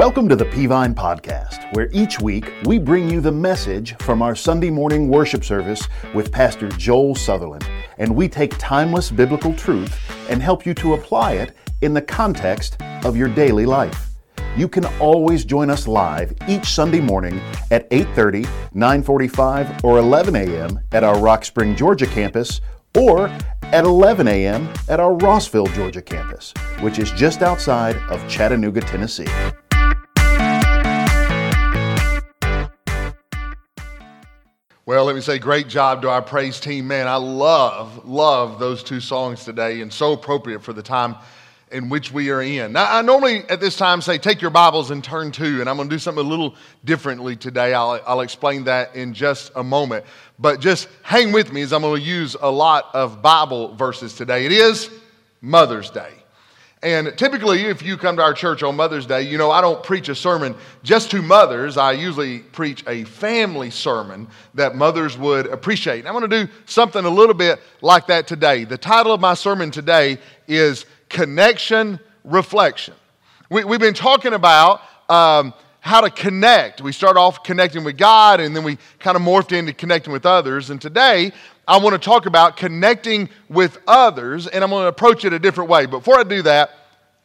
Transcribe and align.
Welcome 0.00 0.30
to 0.30 0.34
the 0.34 0.46
Peavine 0.46 0.94
Podcast, 0.94 1.74
where 1.74 1.90
each 1.92 2.20
week 2.20 2.50
we 2.64 2.78
bring 2.78 3.10
you 3.10 3.20
the 3.20 3.30
message 3.30 3.94
from 3.96 4.22
our 4.22 4.34
Sunday 4.34 4.70
morning 4.70 5.08
worship 5.08 5.44
service 5.44 5.86
with 6.14 6.32
Pastor 6.32 6.70
Joel 6.70 7.14
Southerland, 7.14 7.68
and 7.98 8.16
we 8.16 8.26
take 8.26 8.56
timeless 8.56 9.10
biblical 9.10 9.52
truth 9.52 9.94
and 10.30 10.42
help 10.42 10.64
you 10.64 10.72
to 10.72 10.94
apply 10.94 11.32
it 11.32 11.54
in 11.82 11.92
the 11.92 12.00
context 12.00 12.80
of 13.04 13.14
your 13.14 13.28
daily 13.28 13.66
life. 13.66 14.08
You 14.56 14.68
can 14.68 14.86
always 15.00 15.44
join 15.44 15.68
us 15.68 15.86
live 15.86 16.32
each 16.48 16.64
Sunday 16.64 17.02
morning 17.02 17.38
at 17.70 17.86
8:30, 17.90 18.46
9:45, 18.74 19.84
or 19.84 19.98
11 19.98 20.34
a.m. 20.34 20.80
at 20.92 21.04
our 21.04 21.18
Rock 21.18 21.44
Spring, 21.44 21.76
Georgia 21.76 22.06
campus 22.06 22.62
or 22.96 23.28
at 23.64 23.84
11 23.84 24.28
a.m. 24.28 24.66
at 24.88 24.98
our 24.98 25.12
Rossville, 25.12 25.66
Georgia 25.74 26.00
campus, 26.00 26.54
which 26.80 26.98
is 26.98 27.10
just 27.10 27.42
outside 27.42 27.96
of 28.08 28.26
Chattanooga, 28.30 28.80
Tennessee. 28.80 29.28
Well, 34.90 35.04
let 35.04 35.14
me 35.14 35.20
say, 35.20 35.38
great 35.38 35.68
job 35.68 36.02
to 36.02 36.10
our 36.10 36.20
praise 36.20 36.58
team. 36.58 36.88
Man, 36.88 37.06
I 37.06 37.14
love, 37.14 38.08
love 38.08 38.58
those 38.58 38.82
two 38.82 38.98
songs 38.98 39.44
today 39.44 39.82
and 39.82 39.92
so 39.92 40.14
appropriate 40.14 40.64
for 40.64 40.72
the 40.72 40.82
time 40.82 41.14
in 41.70 41.88
which 41.88 42.10
we 42.10 42.30
are 42.30 42.42
in. 42.42 42.72
Now, 42.72 42.96
I 42.96 43.00
normally 43.00 43.48
at 43.48 43.60
this 43.60 43.76
time 43.76 44.00
say, 44.00 44.18
take 44.18 44.42
your 44.42 44.50
Bibles 44.50 44.90
and 44.90 45.04
turn 45.04 45.30
to, 45.30 45.60
and 45.60 45.70
I'm 45.70 45.76
going 45.76 45.88
to 45.88 45.94
do 45.94 46.00
something 46.00 46.26
a 46.26 46.28
little 46.28 46.56
differently 46.84 47.36
today. 47.36 47.72
I'll, 47.72 48.00
I'll 48.04 48.22
explain 48.22 48.64
that 48.64 48.96
in 48.96 49.14
just 49.14 49.52
a 49.54 49.62
moment. 49.62 50.06
But 50.40 50.58
just 50.58 50.88
hang 51.04 51.30
with 51.30 51.52
me 51.52 51.62
as 51.62 51.72
I'm 51.72 51.82
going 51.82 52.00
to 52.00 52.04
use 52.04 52.34
a 52.42 52.50
lot 52.50 52.92
of 52.92 53.22
Bible 53.22 53.76
verses 53.76 54.16
today. 54.16 54.44
It 54.44 54.50
is 54.50 54.90
Mother's 55.40 55.90
Day. 55.90 56.19
And 56.82 57.12
typically, 57.18 57.66
if 57.66 57.82
you 57.82 57.98
come 57.98 58.16
to 58.16 58.22
our 58.22 58.32
church 58.32 58.62
on 58.62 58.74
Mother's 58.74 59.04
Day, 59.04 59.22
you 59.22 59.36
know, 59.36 59.50
I 59.50 59.60
don't 59.60 59.82
preach 59.84 60.08
a 60.08 60.14
sermon 60.14 60.54
just 60.82 61.10
to 61.10 61.20
mothers. 61.20 61.76
I 61.76 61.92
usually 61.92 62.38
preach 62.38 62.82
a 62.86 63.04
family 63.04 63.70
sermon 63.70 64.28
that 64.54 64.76
mothers 64.76 65.18
would 65.18 65.46
appreciate. 65.46 65.98
And 65.98 66.08
I'm 66.08 66.14
going 66.14 66.30
to 66.30 66.46
do 66.46 66.52
something 66.64 67.04
a 67.04 67.10
little 67.10 67.34
bit 67.34 67.60
like 67.82 68.06
that 68.06 68.26
today. 68.26 68.64
The 68.64 68.78
title 68.78 69.12
of 69.12 69.20
my 69.20 69.34
sermon 69.34 69.70
today 69.70 70.16
is 70.48 70.86
Connection 71.10 72.00
Reflection. 72.24 72.94
We, 73.50 73.60
have 73.60 73.80
been 73.80 73.92
talking 73.92 74.32
about 74.32 74.80
um, 75.10 75.52
how 75.80 76.00
to 76.00 76.08
connect. 76.08 76.80
We 76.80 76.92
start 76.92 77.18
off 77.18 77.42
connecting 77.42 77.84
with 77.84 77.98
God, 77.98 78.40
and 78.40 78.56
then 78.56 78.64
we 78.64 78.78
kind 79.00 79.16
of 79.16 79.22
morphed 79.22 79.54
into 79.54 79.74
connecting 79.74 80.14
with 80.14 80.24
others. 80.24 80.70
And 80.70 80.80
today, 80.80 81.32
I 81.70 81.76
want 81.76 81.94
to 81.94 82.04
talk 82.04 82.26
about 82.26 82.56
connecting 82.56 83.28
with 83.48 83.78
others, 83.86 84.48
and 84.48 84.64
I'm 84.64 84.70
going 84.70 84.82
to 84.82 84.88
approach 84.88 85.24
it 85.24 85.32
a 85.32 85.38
different 85.38 85.70
way. 85.70 85.86
Before 85.86 86.18
I 86.18 86.24
do 86.24 86.42
that, 86.42 86.70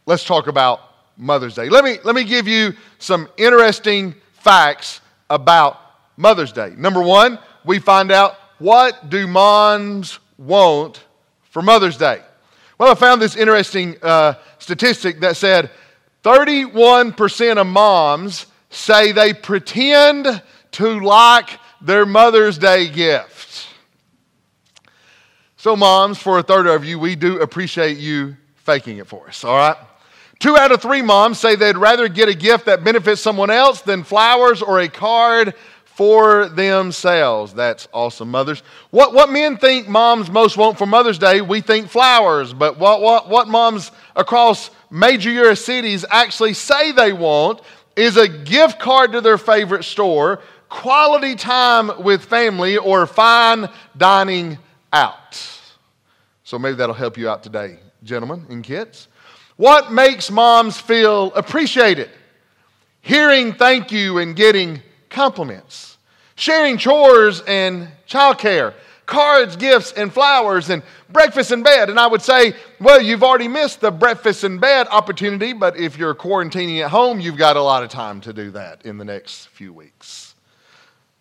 let's 0.05 0.23
talk 0.23 0.45
about 0.45 0.81
Mother's 1.17 1.55
Day. 1.55 1.67
Let 1.67 1.83
me, 1.83 1.97
let 2.03 2.13
me 2.13 2.23
give 2.23 2.47
you 2.47 2.73
some 2.99 3.27
interesting 3.37 4.13
facts 4.33 5.01
about 5.31 5.81
Mother's 6.15 6.51
Day. 6.51 6.75
Number 6.77 7.01
one, 7.01 7.39
we 7.65 7.79
find 7.79 8.11
out 8.11 8.35
what 8.59 9.09
do 9.09 9.25
moms 9.25 10.19
want 10.37 11.03
for 11.49 11.63
Mother's 11.63 11.97
Day? 11.97 12.21
Well, 12.77 12.91
I 12.91 12.93
found 12.93 13.23
this 13.23 13.35
interesting 13.35 13.95
uh, 14.03 14.35
statistic 14.59 15.21
that 15.21 15.37
said 15.37 15.71
31% 16.23 17.57
of 17.57 17.65
moms 17.65 18.45
say 18.69 19.11
they 19.11 19.33
pretend 19.33 20.43
to 20.73 20.99
like 20.99 21.49
their 21.81 22.05
Mother's 22.05 22.59
Day 22.59 22.89
gift. 22.89 23.34
So, 25.65 25.75
moms, 25.75 26.19
for 26.19 26.37
a 26.37 26.43
third 26.43 26.67
of 26.67 26.85
you, 26.85 26.99
we 26.99 27.15
do 27.15 27.41
appreciate 27.41 27.97
you 27.97 28.37
faking 28.53 28.99
it 28.99 29.07
for 29.07 29.27
us, 29.27 29.43
all 29.43 29.57
right? 29.57 29.75
Two 30.37 30.55
out 30.55 30.71
of 30.71 30.79
three 30.79 31.01
moms 31.01 31.39
say 31.39 31.55
they'd 31.55 31.75
rather 31.75 32.07
get 32.07 32.29
a 32.29 32.35
gift 32.35 32.67
that 32.67 32.83
benefits 32.83 33.19
someone 33.19 33.49
else 33.49 33.81
than 33.81 34.03
flowers 34.03 34.61
or 34.61 34.79
a 34.79 34.87
card 34.87 35.55
for 35.85 36.49
themselves. 36.49 37.51
That's 37.55 37.87
awesome, 37.91 38.29
mothers. 38.29 38.61
What, 38.91 39.15
what 39.15 39.31
men 39.31 39.57
think 39.57 39.87
moms 39.87 40.29
most 40.29 40.55
want 40.55 40.77
for 40.77 40.85
Mother's 40.85 41.17
Day, 41.17 41.41
we 41.41 41.61
think 41.61 41.89
flowers. 41.89 42.53
But 42.53 42.77
what, 42.77 43.01
what, 43.01 43.27
what 43.27 43.47
moms 43.47 43.91
across 44.15 44.69
major 44.91 45.31
U.S. 45.31 45.61
cities 45.61 46.05
actually 46.11 46.53
say 46.53 46.91
they 46.91 47.11
want 47.11 47.61
is 47.95 48.17
a 48.17 48.27
gift 48.27 48.77
card 48.77 49.13
to 49.13 49.21
their 49.21 49.39
favorite 49.39 49.85
store, 49.85 50.41
quality 50.69 51.33
time 51.33 52.03
with 52.03 52.23
family, 52.23 52.77
or 52.77 53.07
fine 53.07 53.67
dining 53.97 54.59
out. 54.93 55.54
So 56.45 56.59
maybe 56.59 56.75
that'll 56.75 56.93
help 56.93 57.17
you 57.17 57.27
out 57.27 57.41
today, 57.41 57.79
gentlemen 58.03 58.45
and 58.49 58.63
kids. 58.63 59.07
What 59.57 59.91
makes 59.91 60.29
moms 60.29 60.79
feel 60.79 61.33
appreciated? 61.33 62.11
Hearing 63.01 63.51
thank 63.53 63.91
you 63.91 64.19
and 64.19 64.35
getting 64.35 64.81
compliments, 65.09 65.97
sharing 66.35 66.77
chores 66.77 67.41
and 67.47 67.87
childcare, 68.07 68.75
cards, 69.07 69.55
gifts, 69.55 69.93
and 69.93 70.13
flowers, 70.13 70.69
and 70.69 70.83
breakfast 71.09 71.51
in 71.51 71.63
bed. 71.63 71.89
And 71.89 71.99
I 71.99 72.05
would 72.05 72.21
say, 72.21 72.53
well, 72.79 73.01
you've 73.01 73.23
already 73.23 73.47
missed 73.47 73.81
the 73.81 73.89
breakfast 73.89 74.43
in 74.43 74.59
bed 74.59 74.87
opportunity, 74.91 75.51
but 75.51 75.77
if 75.77 75.97
you're 75.97 76.13
quarantining 76.13 76.83
at 76.83 76.91
home, 76.91 77.19
you've 77.19 77.37
got 77.37 77.57
a 77.57 77.61
lot 77.61 77.81
of 77.81 77.89
time 77.89 78.21
to 78.21 78.31
do 78.33 78.51
that 78.51 78.85
in 78.85 78.99
the 78.99 79.05
next 79.05 79.47
few 79.47 79.73
weeks. 79.73 80.35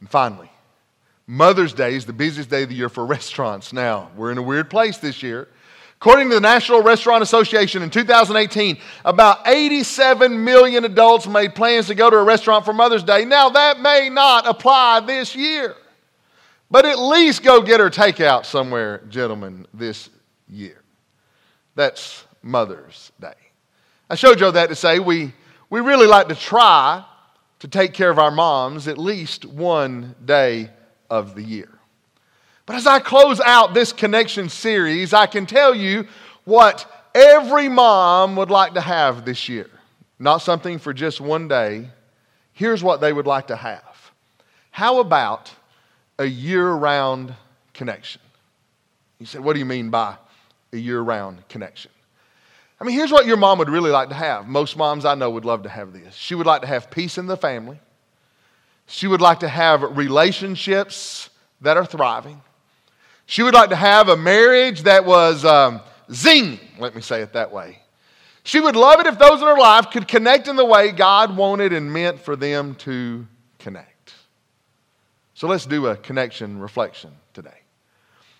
And 0.00 0.08
finally, 0.08 0.50
Mother's 1.30 1.74
Day 1.74 1.94
is 1.94 2.06
the 2.06 2.12
busiest 2.14 2.48
day 2.48 2.62
of 2.62 2.70
the 2.70 2.74
year 2.74 2.88
for 2.88 3.04
restaurants. 3.06 3.72
Now, 3.72 4.10
we're 4.16 4.32
in 4.32 4.38
a 4.38 4.42
weird 4.42 4.70
place 4.70 4.96
this 4.96 5.22
year. 5.22 5.48
According 5.96 6.28
to 6.30 6.36
the 6.36 6.40
National 6.40 6.80
Restaurant 6.80 7.22
Association 7.22 7.82
in 7.82 7.90
2018, 7.90 8.78
about 9.04 9.46
87 9.46 10.42
million 10.42 10.84
adults 10.84 11.26
made 11.26 11.54
plans 11.54 11.88
to 11.88 11.94
go 11.94 12.08
to 12.08 12.16
a 12.16 12.22
restaurant 12.22 12.64
for 12.64 12.72
Mother's 12.72 13.02
Day. 13.02 13.24
Now, 13.24 13.50
that 13.50 13.80
may 13.80 14.08
not 14.08 14.46
apply 14.46 15.00
this 15.00 15.36
year, 15.36 15.74
but 16.70 16.86
at 16.86 16.98
least 16.98 17.42
go 17.42 17.60
get 17.60 17.80
her 17.80 17.90
takeout 17.90 18.46
somewhere, 18.46 19.02
gentlemen, 19.08 19.66
this 19.74 20.08
year. 20.48 20.82
That's 21.74 22.24
Mother's 22.42 23.12
Day. 23.20 23.34
I 24.08 24.14
showed 24.14 24.40
you 24.40 24.50
that 24.50 24.68
to 24.68 24.76
say 24.76 25.00
we, 25.00 25.34
we 25.68 25.80
really 25.80 26.06
like 26.06 26.28
to 26.28 26.34
try 26.34 27.04
to 27.58 27.68
take 27.68 27.92
care 27.92 28.08
of 28.08 28.18
our 28.18 28.30
moms 28.30 28.88
at 28.88 28.96
least 28.96 29.44
one 29.44 30.14
day 30.24 30.70
of 31.10 31.34
the 31.34 31.42
year. 31.42 31.70
But 32.66 32.76
as 32.76 32.86
I 32.86 33.00
close 33.00 33.40
out 33.40 33.72
this 33.72 33.92
connection 33.92 34.48
series, 34.48 35.14
I 35.14 35.26
can 35.26 35.46
tell 35.46 35.74
you 35.74 36.06
what 36.44 36.90
every 37.14 37.68
mom 37.68 38.36
would 38.36 38.50
like 38.50 38.74
to 38.74 38.80
have 38.80 39.24
this 39.24 39.48
year. 39.48 39.70
Not 40.18 40.38
something 40.38 40.78
for 40.78 40.92
just 40.92 41.20
one 41.20 41.48
day. 41.48 41.88
Here's 42.52 42.82
what 42.82 43.00
they 43.00 43.12
would 43.12 43.26
like 43.26 43.46
to 43.46 43.56
have. 43.56 44.12
How 44.70 45.00
about 45.00 45.50
a 46.18 46.24
year 46.24 46.70
round 46.70 47.34
connection? 47.72 48.20
You 49.18 49.26
say, 49.26 49.38
what 49.38 49.54
do 49.54 49.58
you 49.58 49.64
mean 49.64 49.90
by 49.90 50.16
a 50.72 50.76
year 50.76 51.00
round 51.00 51.48
connection? 51.48 51.90
I 52.80 52.84
mean, 52.84 52.94
here's 52.94 53.10
what 53.10 53.26
your 53.26 53.36
mom 53.36 53.58
would 53.58 53.70
really 53.70 53.90
like 53.90 54.08
to 54.10 54.14
have. 54.14 54.46
Most 54.46 54.76
moms 54.76 55.04
I 55.04 55.14
know 55.14 55.30
would 55.30 55.44
love 55.44 55.64
to 55.64 55.68
have 55.68 55.92
this. 55.92 56.14
She 56.14 56.34
would 56.34 56.46
like 56.46 56.60
to 56.60 56.68
have 56.68 56.90
peace 56.90 57.18
in 57.18 57.26
the 57.26 57.36
family. 57.36 57.80
She 58.88 59.06
would 59.06 59.20
like 59.20 59.40
to 59.40 59.48
have 59.48 59.96
relationships 59.96 61.28
that 61.60 61.76
are 61.76 61.84
thriving. 61.84 62.40
She 63.26 63.42
would 63.42 63.52
like 63.52 63.68
to 63.68 63.76
have 63.76 64.08
a 64.08 64.16
marriage 64.16 64.82
that 64.82 65.04
was 65.04 65.44
um, 65.44 65.82
zing, 66.10 66.58
let 66.78 66.94
me 66.94 67.02
say 67.02 67.20
it 67.20 67.34
that 67.34 67.52
way. 67.52 67.80
She 68.44 68.60
would 68.60 68.76
love 68.76 68.98
it 69.00 69.06
if 69.06 69.18
those 69.18 69.42
in 69.42 69.46
her 69.46 69.58
life 69.58 69.90
could 69.90 70.08
connect 70.08 70.48
in 70.48 70.56
the 70.56 70.64
way 70.64 70.90
God 70.90 71.36
wanted 71.36 71.74
and 71.74 71.92
meant 71.92 72.18
for 72.18 72.34
them 72.34 72.74
to 72.76 73.26
connect. 73.58 74.14
So 75.34 75.46
let's 75.48 75.66
do 75.66 75.88
a 75.88 75.96
connection 75.96 76.58
reflection 76.58 77.10
today. 77.34 77.60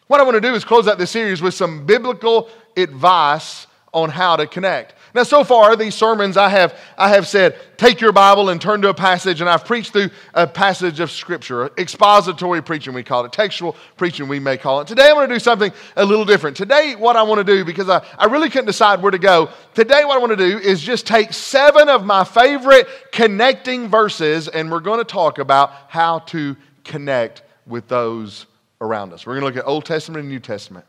What 0.07 0.21
I 0.21 0.23
want 0.23 0.37
to 0.37 0.41
do 0.41 0.55
is 0.55 0.65
close 0.65 0.89
out 0.89 0.97
this 0.97 1.11
series 1.11 1.43
with 1.43 1.53
some 1.53 1.85
biblical 1.85 2.49
advice 2.75 3.67
on 3.93 4.09
how 4.09 4.37
to 4.37 4.47
connect. 4.47 4.95
Now, 5.19 5.25
so 5.25 5.43
far, 5.43 5.75
these 5.75 5.97
sermons 5.97 6.37
I 6.37 6.49
have, 6.49 6.79
I 6.97 7.09
have 7.09 7.27
said, 7.27 7.59
take 7.77 8.01
your 8.01 8.13
Bible 8.13 8.51
and 8.51 8.61
turn 8.61 8.83
to 8.83 8.89
a 8.89 8.95
passage, 8.95 9.41
and 9.41 9.51
I've 9.51 9.65
preached 9.65 9.93
through 9.93 10.11
a 10.33 10.47
passage 10.47 11.01
of 11.01 11.11
Scripture. 11.11 11.73
Expository 11.77 12.63
preaching, 12.63 12.95
we 12.95 13.03
call 13.03 13.25
it. 13.25 13.33
Textual 13.33 13.75
preaching, 13.97 14.29
we 14.29 14.39
may 14.39 14.57
call 14.57 14.81
it. 14.81 14.87
Today, 14.87 15.09
I'm 15.09 15.17
going 15.17 15.29
to 15.29 15.35
do 15.35 15.41
something 15.41 15.73
a 15.97 16.05
little 16.05 16.25
different. 16.25 16.57
Today, 16.57 16.95
what 16.95 17.17
I 17.17 17.25
want 17.25 17.45
to 17.45 17.53
do, 17.53 17.65
because 17.65 17.89
I, 17.89 18.07
I 18.17 18.27
really 18.27 18.49
couldn't 18.49 18.67
decide 18.67 19.03
where 19.03 19.11
to 19.11 19.19
go, 19.19 19.51
today, 19.75 20.05
what 20.05 20.15
I 20.15 20.19
want 20.19 20.31
to 20.31 20.37
do 20.37 20.57
is 20.57 20.81
just 20.81 21.05
take 21.05 21.33
seven 21.33 21.89
of 21.89 22.05
my 22.05 22.23
favorite 22.23 22.87
connecting 23.11 23.89
verses, 23.89 24.47
and 24.47 24.71
we're 24.71 24.79
going 24.79 25.01
to 25.01 25.05
talk 25.05 25.41
about 25.41 25.73
how 25.89 26.21
to 26.21 26.57
connect 26.85 27.43
with 27.67 27.89
those 27.89 28.47
around 28.81 29.13
us. 29.13 29.27
We're 29.27 29.41
going 29.41 29.53
to 29.53 29.57
look 29.57 29.65
at 29.65 29.69
Old 29.69 29.85
Testament 29.85 30.21
and 30.21 30.29
New 30.29 30.39
Testament. 30.39 30.87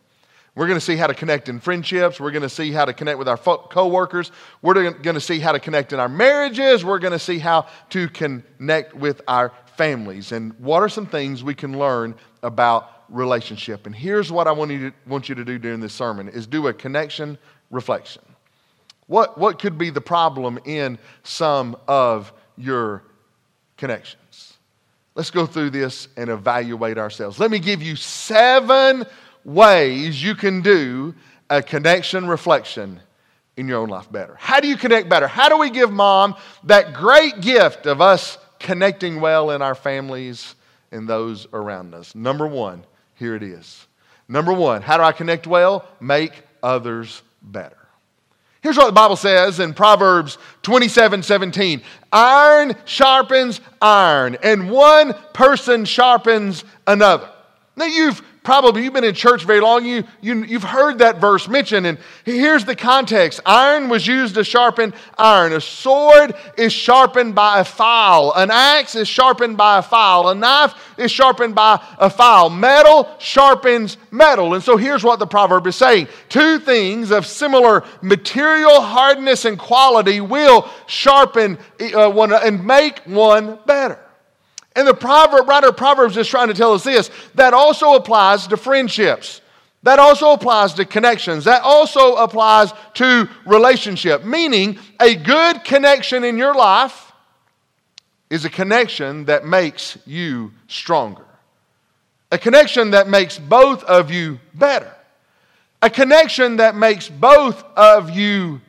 We're 0.59 0.67
going 0.67 0.77
to 0.77 0.85
see 0.85 0.97
how 0.97 1.07
to 1.07 1.13
connect 1.13 1.47
in 1.47 1.61
friendships. 1.61 2.19
We're 2.19 2.31
going 2.31 2.41
to 2.41 2.49
see 2.49 2.73
how 2.73 2.83
to 2.83 2.91
connect 2.91 3.17
with 3.17 3.29
our 3.29 3.37
coworkers. 3.37 4.29
We're 4.61 4.91
going 4.91 5.13
to 5.13 5.21
see 5.21 5.39
how 5.39 5.53
to 5.53 5.59
connect 5.61 5.93
in 5.93 6.01
our 6.01 6.09
marriages. 6.09 6.83
We're 6.83 6.99
going 6.99 7.13
to 7.13 7.17
see 7.17 7.39
how 7.39 7.67
to 7.91 8.09
connect 8.09 8.93
with 8.93 9.21
our 9.25 9.53
families. 9.77 10.33
And 10.33 10.51
what 10.59 10.83
are 10.83 10.89
some 10.89 11.05
things 11.05 11.45
we 11.45 11.55
can 11.55 11.79
learn 11.79 12.13
about 12.43 12.91
relationship? 13.07 13.85
And 13.85 13.95
here's 13.95 14.33
what 14.33 14.47
I 14.47 14.51
want 14.51 14.71
you 14.71 14.89
to, 14.89 14.95
want 15.07 15.29
you 15.29 15.35
to 15.35 15.45
do 15.45 15.59
during 15.59 15.79
this 15.79 15.93
sermon 15.93 16.27
is 16.27 16.45
do 16.45 16.67
a 16.67 16.73
connection 16.73 17.37
reflection. 17.71 18.23
What, 19.07 19.37
what 19.37 19.59
could 19.59 19.77
be 19.77 19.91
the 19.91 20.01
problem 20.01 20.59
in 20.65 20.99
some 21.23 21.77
of 21.87 22.33
your 22.57 23.03
connections? 23.77 24.55
Let's 25.15 25.31
go 25.31 25.45
through 25.45 25.69
this 25.69 26.09
and 26.17 26.29
evaluate 26.29 26.97
ourselves. 26.97 27.39
Let 27.39 27.49
me 27.49 27.59
give 27.59 27.81
you 27.81 27.95
seven 27.95 29.05
ways 29.53 30.21
you 30.21 30.35
can 30.35 30.61
do 30.61 31.13
a 31.49 31.61
connection 31.61 32.27
reflection 32.27 32.99
in 33.57 33.67
your 33.67 33.79
own 33.79 33.89
life 33.89 34.11
better. 34.11 34.35
How 34.39 34.59
do 34.59 34.67
you 34.67 34.77
connect 34.77 35.09
better? 35.09 35.27
How 35.27 35.49
do 35.49 35.57
we 35.57 35.69
give 35.69 35.91
mom 35.91 36.35
that 36.63 36.93
great 36.93 37.41
gift 37.41 37.85
of 37.85 37.99
us 37.99 38.37
connecting 38.59 39.19
well 39.19 39.51
in 39.51 39.61
our 39.61 39.75
families 39.75 40.55
and 40.91 41.07
those 41.07 41.47
around 41.51 41.93
us? 41.93 42.15
Number 42.15 42.47
one, 42.47 42.85
here 43.15 43.35
it 43.35 43.43
is. 43.43 43.85
Number 44.27 44.53
one, 44.53 44.81
how 44.81 44.97
do 44.97 45.03
I 45.03 45.11
connect 45.11 45.47
well? 45.47 45.85
Make 45.99 46.43
others 46.61 47.21
better. 47.41 47.75
Here's 48.61 48.77
what 48.77 48.87
the 48.87 48.91
Bible 48.91 49.15
says 49.15 49.59
in 49.59 49.73
Proverbs 49.73 50.37
27 50.63 51.23
17. 51.23 51.81
Iron 52.11 52.75
sharpens 52.85 53.61
iron, 53.81 54.37
and 54.43 54.69
one 54.69 55.13
person 55.33 55.85
sharpens 55.85 56.63
another. 56.85 57.29
Now, 57.75 57.85
you've 57.85 58.21
probably 58.43 58.83
you've 58.83 58.93
been 58.93 59.03
in 59.03 59.13
church 59.13 59.43
very 59.43 59.59
long, 59.59 59.85
you, 59.85 60.03
you, 60.21 60.43
you've 60.43 60.63
heard 60.63 60.99
that 60.99 61.19
verse 61.19 61.47
mentioned. 61.47 61.85
And 61.85 61.97
here's 62.23 62.65
the 62.65 62.75
context 62.75 63.39
iron 63.45 63.89
was 63.89 64.07
used 64.07 64.35
to 64.35 64.43
sharpen 64.43 64.93
iron. 65.17 65.53
A 65.53 65.61
sword 65.61 66.35
is 66.57 66.73
sharpened 66.73 67.35
by 67.35 67.59
a 67.59 67.63
file, 67.63 68.33
an 68.35 68.49
axe 68.51 68.95
is 68.95 69.07
sharpened 69.07 69.57
by 69.57 69.79
a 69.79 69.81
file, 69.81 70.29
a 70.29 70.35
knife 70.35 70.73
is 70.97 71.11
sharpened 71.11 71.55
by 71.55 71.83
a 71.97 72.09
file. 72.09 72.49
Metal 72.49 73.09
sharpens 73.19 73.97
metal. 74.11 74.53
And 74.53 74.63
so 74.63 74.77
here's 74.77 75.03
what 75.03 75.19
the 75.19 75.27
proverb 75.27 75.67
is 75.67 75.75
saying 75.75 76.07
two 76.29 76.59
things 76.59 77.11
of 77.11 77.25
similar 77.25 77.83
material 78.01 78.81
hardness 78.81 79.45
and 79.45 79.59
quality 79.59 80.21
will 80.21 80.69
sharpen 80.87 81.57
uh, 81.93 82.09
one 82.09 82.33
and 82.33 82.65
make 82.65 82.99
one 83.05 83.59
better. 83.65 83.99
And 84.79 84.87
the 84.87 84.93
proverb, 84.93 85.49
writer 85.49 85.67
of 85.67 85.75
Proverbs 85.75 86.15
is 86.15 86.25
trying 86.25 86.47
to 86.47 86.53
tell 86.53 86.71
us 86.71 86.85
this 86.85 87.11
that 87.35 87.53
also 87.53 87.95
applies 87.95 88.47
to 88.47 88.55
friendships. 88.55 89.41
That 89.83 89.99
also 89.99 90.31
applies 90.31 90.73
to 90.75 90.85
connections. 90.85 91.43
That 91.43 91.63
also 91.63 92.15
applies 92.15 92.71
to 92.93 93.27
relationship. 93.45 94.23
Meaning, 94.23 94.79
a 95.01 95.15
good 95.15 95.65
connection 95.65 96.23
in 96.23 96.37
your 96.37 96.55
life 96.55 97.11
is 98.29 98.45
a 98.45 98.49
connection 98.49 99.25
that 99.25 99.45
makes 99.45 99.97
you 100.05 100.53
stronger. 100.69 101.25
A 102.31 102.37
connection 102.37 102.91
that 102.91 103.09
makes 103.09 103.37
both 103.37 103.83
of 103.83 104.09
you 104.09 104.39
better. 104.53 104.95
A 105.81 105.89
connection 105.89 106.55
that 106.55 106.77
makes 106.77 107.09
both 107.09 107.65
of 107.75 108.11
you 108.11 108.61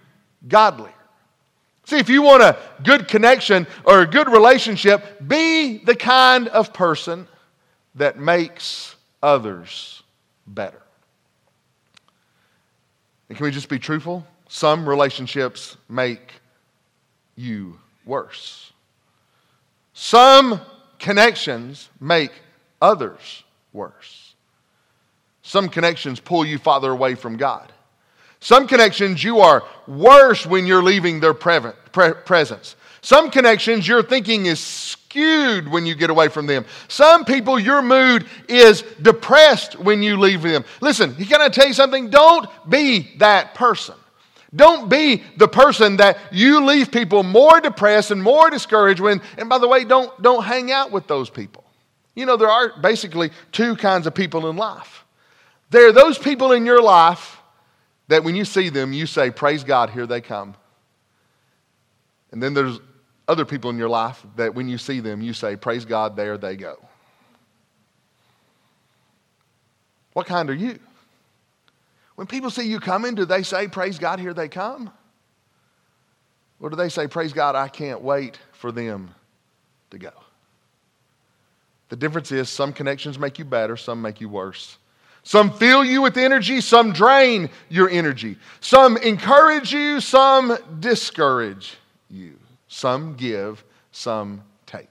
godly. 0.49 0.91
See, 1.91 1.99
if 1.99 2.09
you 2.09 2.23
want 2.23 2.41
a 2.41 2.57
good 2.85 3.09
connection 3.09 3.67
or 3.85 4.03
a 4.03 4.07
good 4.07 4.29
relationship, 4.29 5.27
be 5.27 5.79
the 5.79 5.97
kind 5.97 6.47
of 6.47 6.73
person 6.73 7.27
that 7.97 8.17
makes 8.17 8.95
others 9.21 10.01
better. 10.47 10.81
And 13.29 13.37
can 13.37 13.45
we 13.45 13.51
just 13.51 13.69
be 13.69 13.81
truthful? 13.81 14.25
Some 14.49 14.89
relationships 14.89 15.77
make 15.89 16.35
you 17.35 17.77
worse. 18.05 18.73
Some 19.93 20.61
connections 21.01 21.89
make 21.99 22.31
others 22.81 23.43
worse. 23.73 24.37
Some 25.43 25.69
connections 25.69 26.21
pull 26.21 26.45
you 26.45 26.59
farther 26.59 26.93
away 26.93 27.17
from 27.17 27.37
God. 27.37 27.73
Some 28.41 28.67
connections 28.67 29.23
you 29.23 29.41
are 29.41 29.63
worse 29.87 30.47
when 30.47 30.67
you're 30.67 30.83
leaving 30.83 31.21
their 31.21 31.35
presence. 31.35 32.77
Some 33.03 33.31
connections 33.31 33.87
your 33.87 34.03
thinking 34.03 34.47
is 34.47 34.61
skewed 34.61 35.69
when 35.69 35.87
you 35.87 35.95
get 35.95 36.11
away 36.11 36.29
from 36.29 36.47
them. 36.47 36.65
Some 36.89 37.25
people, 37.25 37.59
your 37.59 37.83
mood 37.83 38.27
is 38.49 38.83
depressed 39.03 39.79
when 39.79 40.03
you 40.03 40.19
leave 40.19 40.43
them. 40.43 40.65
Listen, 40.81 41.15
can 41.15 41.41
I 41.41 41.49
tell 41.49 41.67
you 41.67 41.75
something? 41.75 42.11
Don't 42.11 42.49
be 42.69 43.15
that 43.19 43.55
person. 43.55 43.95
Don't 44.55 44.89
be 44.89 45.23
the 45.37 45.49
person 45.49 45.99
that 45.99 46.19
you 46.33 46.65
leave 46.65 46.91
people 46.91 47.23
more 47.23 47.61
depressed 47.61 48.11
and 48.11 48.23
more 48.23 48.51
discouraged 48.51 49.01
when, 49.01 49.21
and 49.39 49.49
by 49.49 49.59
the 49.59 49.69
way, 49.69 49.85
don't, 49.85 50.21
don't 50.23 50.45
hang 50.45 50.73
out 50.73 50.91
with 50.91 51.07
those 51.07 51.31
people. 51.31 51.65
You 52.15 52.27
know, 52.27 52.37
there 52.37 52.49
are 52.49 52.73
basically 52.81 53.31
two 53.53 53.77
kinds 53.77 54.07
of 54.07 54.15
people 54.15 54.49
in 54.49 54.57
life. 54.57 55.05
There 55.71 55.89
are 55.89 55.93
those 55.93 56.19
people 56.19 56.53
in 56.53 56.67
your 56.67 56.83
life 56.83 57.40
that 58.11 58.25
when 58.25 58.35
you 58.35 58.45
see 58.45 58.71
them, 58.71 58.93
you 58.93 59.07
say, 59.07 59.31
Praise 59.31 59.63
God, 59.63 59.91
here 59.91 60.07
they 60.07 60.21
come. 60.21 60.57
And 62.33 62.43
then 62.43 62.55
there's 62.55 62.81
other 63.29 63.45
people 63.45 63.71
in 63.71 63.79
your 63.79 63.89
life 63.89 64.27
that 64.35 64.53
when 64.53 64.69
you 64.69 64.79
see 64.79 64.99
them, 64.99 65.21
you 65.21 65.33
say, 65.33 65.55
Praise 65.55 65.85
God, 65.85 66.17
there 66.17 66.37
they 66.37 66.57
go. 66.57 66.77
What 70.13 70.27
kind 70.27 70.51
are 70.51 70.55
you? 70.55 70.81
When 72.17 72.27
people 72.27 72.51
see 72.51 72.69
you 72.69 72.81
coming, 72.81 73.15
do 73.15 73.25
they 73.25 73.45
say, 73.45 73.69
Praise 73.69 74.01
God, 74.01 74.19
here 74.19 74.35
they 74.35 74.49
come? 74.49 74.91
Or 76.59 76.69
do 76.69 76.75
they 76.75 76.89
say, 76.89 77.07
Praise 77.07 77.33
God, 77.33 77.55
I 77.55 77.69
can't 77.69 78.03
wait 78.03 78.41
for 78.53 78.73
them 78.73 79.15
to 79.91 79.99
go? 79.99 80.11
The 81.91 81.97
difference 81.97 82.33
is 82.33 82.49
some 82.49 82.73
connections 82.73 83.21
make 83.21 83.39
you 83.39 83.45
better, 83.45 83.77
some 83.77 84.03
make 84.03 84.21
you 84.21 84.29
worse. 84.29 84.79
Some 85.23 85.53
fill 85.53 85.85
you 85.85 86.03
with 86.03 86.17
energy, 86.17 86.61
some 86.61 86.93
drain 86.93 87.51
your 87.69 87.91
energy. 87.91 88.37
Some 88.61 88.97
encourage 88.97 89.73
you, 89.73 90.01
some 90.01 90.57
discourage 90.81 91.77
you. 92.09 92.39
Some 92.69 93.15
give, 93.15 93.63
some 93.93 94.43
take. 94.67 94.89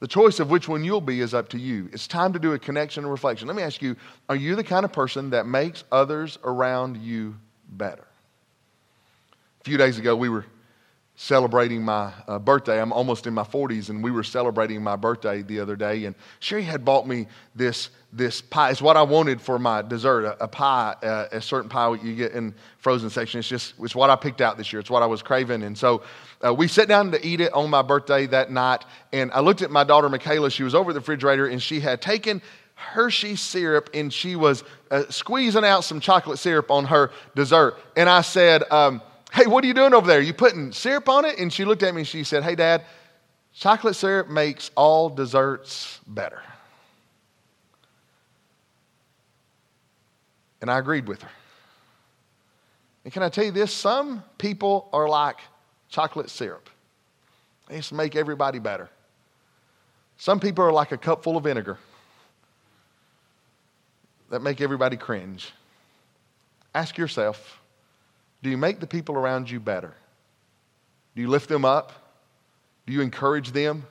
The 0.00 0.08
choice 0.08 0.38
of 0.38 0.50
which 0.50 0.68
one 0.68 0.84
you'll 0.84 1.00
be 1.00 1.20
is 1.20 1.32
up 1.32 1.48
to 1.50 1.58
you. 1.58 1.88
It's 1.92 2.06
time 2.06 2.32
to 2.34 2.38
do 2.38 2.52
a 2.52 2.58
connection 2.58 3.04
and 3.04 3.10
reflection. 3.10 3.48
Let 3.48 3.56
me 3.56 3.62
ask 3.62 3.80
you 3.80 3.96
are 4.28 4.36
you 4.36 4.54
the 4.54 4.64
kind 4.64 4.84
of 4.84 4.92
person 4.92 5.30
that 5.30 5.46
makes 5.46 5.84
others 5.90 6.38
around 6.44 6.98
you 6.98 7.36
better? 7.70 8.04
A 9.60 9.64
few 9.64 9.78
days 9.78 9.96
ago, 9.96 10.14
we 10.14 10.28
were 10.28 10.44
celebrating 11.16 11.82
my 11.82 12.12
uh, 12.26 12.38
birthday. 12.38 12.80
I'm 12.80 12.92
almost 12.92 13.26
in 13.26 13.34
my 13.34 13.44
40s, 13.44 13.88
and 13.88 14.02
we 14.02 14.10
were 14.10 14.24
celebrating 14.24 14.82
my 14.82 14.96
birthday 14.96 15.42
the 15.42 15.60
other 15.60 15.76
day. 15.76 16.06
And 16.06 16.14
Sherry 16.40 16.62
had 16.62 16.84
bought 16.84 17.06
me 17.06 17.26
this 17.54 17.90
this 18.12 18.40
pie. 18.40 18.70
It's 18.70 18.80
what 18.80 18.96
I 18.96 19.02
wanted 19.02 19.40
for 19.40 19.58
my 19.58 19.82
dessert, 19.82 20.24
a, 20.24 20.44
a 20.44 20.48
pie, 20.48 20.94
uh, 21.02 21.26
a 21.32 21.40
certain 21.40 21.68
pie 21.68 21.94
you 21.94 22.14
get 22.14 22.32
in 22.32 22.54
frozen 22.78 23.10
section. 23.10 23.40
It's 23.40 23.48
just 23.48 23.74
it's 23.80 23.94
what 23.94 24.10
I 24.10 24.16
picked 24.16 24.40
out 24.40 24.56
this 24.56 24.72
year. 24.72 24.80
It's 24.80 24.90
what 24.90 25.02
I 25.02 25.06
was 25.06 25.22
craving, 25.22 25.62
and 25.62 25.76
so. 25.76 26.02
Uh, 26.44 26.52
we 26.52 26.68
sat 26.68 26.88
down 26.88 27.10
to 27.10 27.26
eat 27.26 27.40
it 27.40 27.50
on 27.54 27.70
my 27.70 27.80
birthday 27.80 28.26
that 28.26 28.50
night, 28.50 28.84
and 29.14 29.32
I 29.32 29.40
looked 29.40 29.62
at 29.62 29.70
my 29.70 29.82
daughter 29.82 30.10
Michaela. 30.10 30.50
She 30.50 30.62
was 30.62 30.74
over 30.74 30.92
the 30.92 31.00
refrigerator, 31.00 31.46
and 31.46 31.62
she 31.62 31.80
had 31.80 32.02
taken 32.02 32.42
Hershey 32.74 33.36
syrup 33.36 33.90
and 33.94 34.12
she 34.12 34.36
was 34.36 34.64
uh, 34.90 35.04
squeezing 35.08 35.64
out 35.64 35.84
some 35.84 36.00
chocolate 36.00 36.38
syrup 36.38 36.70
on 36.70 36.84
her 36.86 37.12
dessert. 37.34 37.78
And 37.96 38.08
I 38.08 38.20
said, 38.20 38.64
um, 38.70 39.00
Hey, 39.34 39.46
what 39.46 39.64
are 39.64 39.66
you 39.66 39.74
doing 39.74 39.94
over 39.94 40.06
there? 40.06 40.20
You 40.20 40.32
putting 40.32 40.70
syrup 40.70 41.08
on 41.08 41.24
it? 41.24 41.40
And 41.40 41.52
she 41.52 41.64
looked 41.64 41.82
at 41.82 41.92
me 41.92 42.02
and 42.02 42.08
she 42.08 42.22
said, 42.22 42.44
Hey, 42.44 42.54
Dad, 42.54 42.84
chocolate 43.52 43.96
syrup 43.96 44.28
makes 44.28 44.70
all 44.76 45.08
desserts 45.08 45.98
better. 46.06 46.40
And 50.60 50.70
I 50.70 50.78
agreed 50.78 51.08
with 51.08 51.22
her. 51.22 51.30
And 53.02 53.12
can 53.12 53.24
I 53.24 53.28
tell 53.28 53.44
you 53.44 53.50
this? 53.50 53.72
Some 53.72 54.22
people 54.38 54.88
are 54.92 55.08
like 55.08 55.38
chocolate 55.88 56.30
syrup, 56.30 56.70
they 57.68 57.78
just 57.78 57.92
make 57.92 58.14
everybody 58.14 58.60
better. 58.60 58.88
Some 60.16 60.38
people 60.38 60.64
are 60.64 60.72
like 60.72 60.92
a 60.92 60.96
cup 60.96 61.24
full 61.24 61.36
of 61.36 61.42
vinegar 61.42 61.76
that 64.30 64.42
make 64.42 64.60
everybody 64.60 64.96
cringe. 64.96 65.52
Ask 66.72 66.96
yourself 66.96 67.60
do 68.44 68.50
you 68.50 68.58
make 68.58 68.78
the 68.78 68.86
people 68.86 69.16
around 69.16 69.48
you 69.48 69.58
better? 69.58 69.94
Do 71.16 71.22
you 71.22 71.28
lift 71.28 71.48
them 71.48 71.64
up? 71.64 71.94
Do 72.86 72.92
you 72.92 73.00
encourage 73.00 73.52
them? 73.52 73.86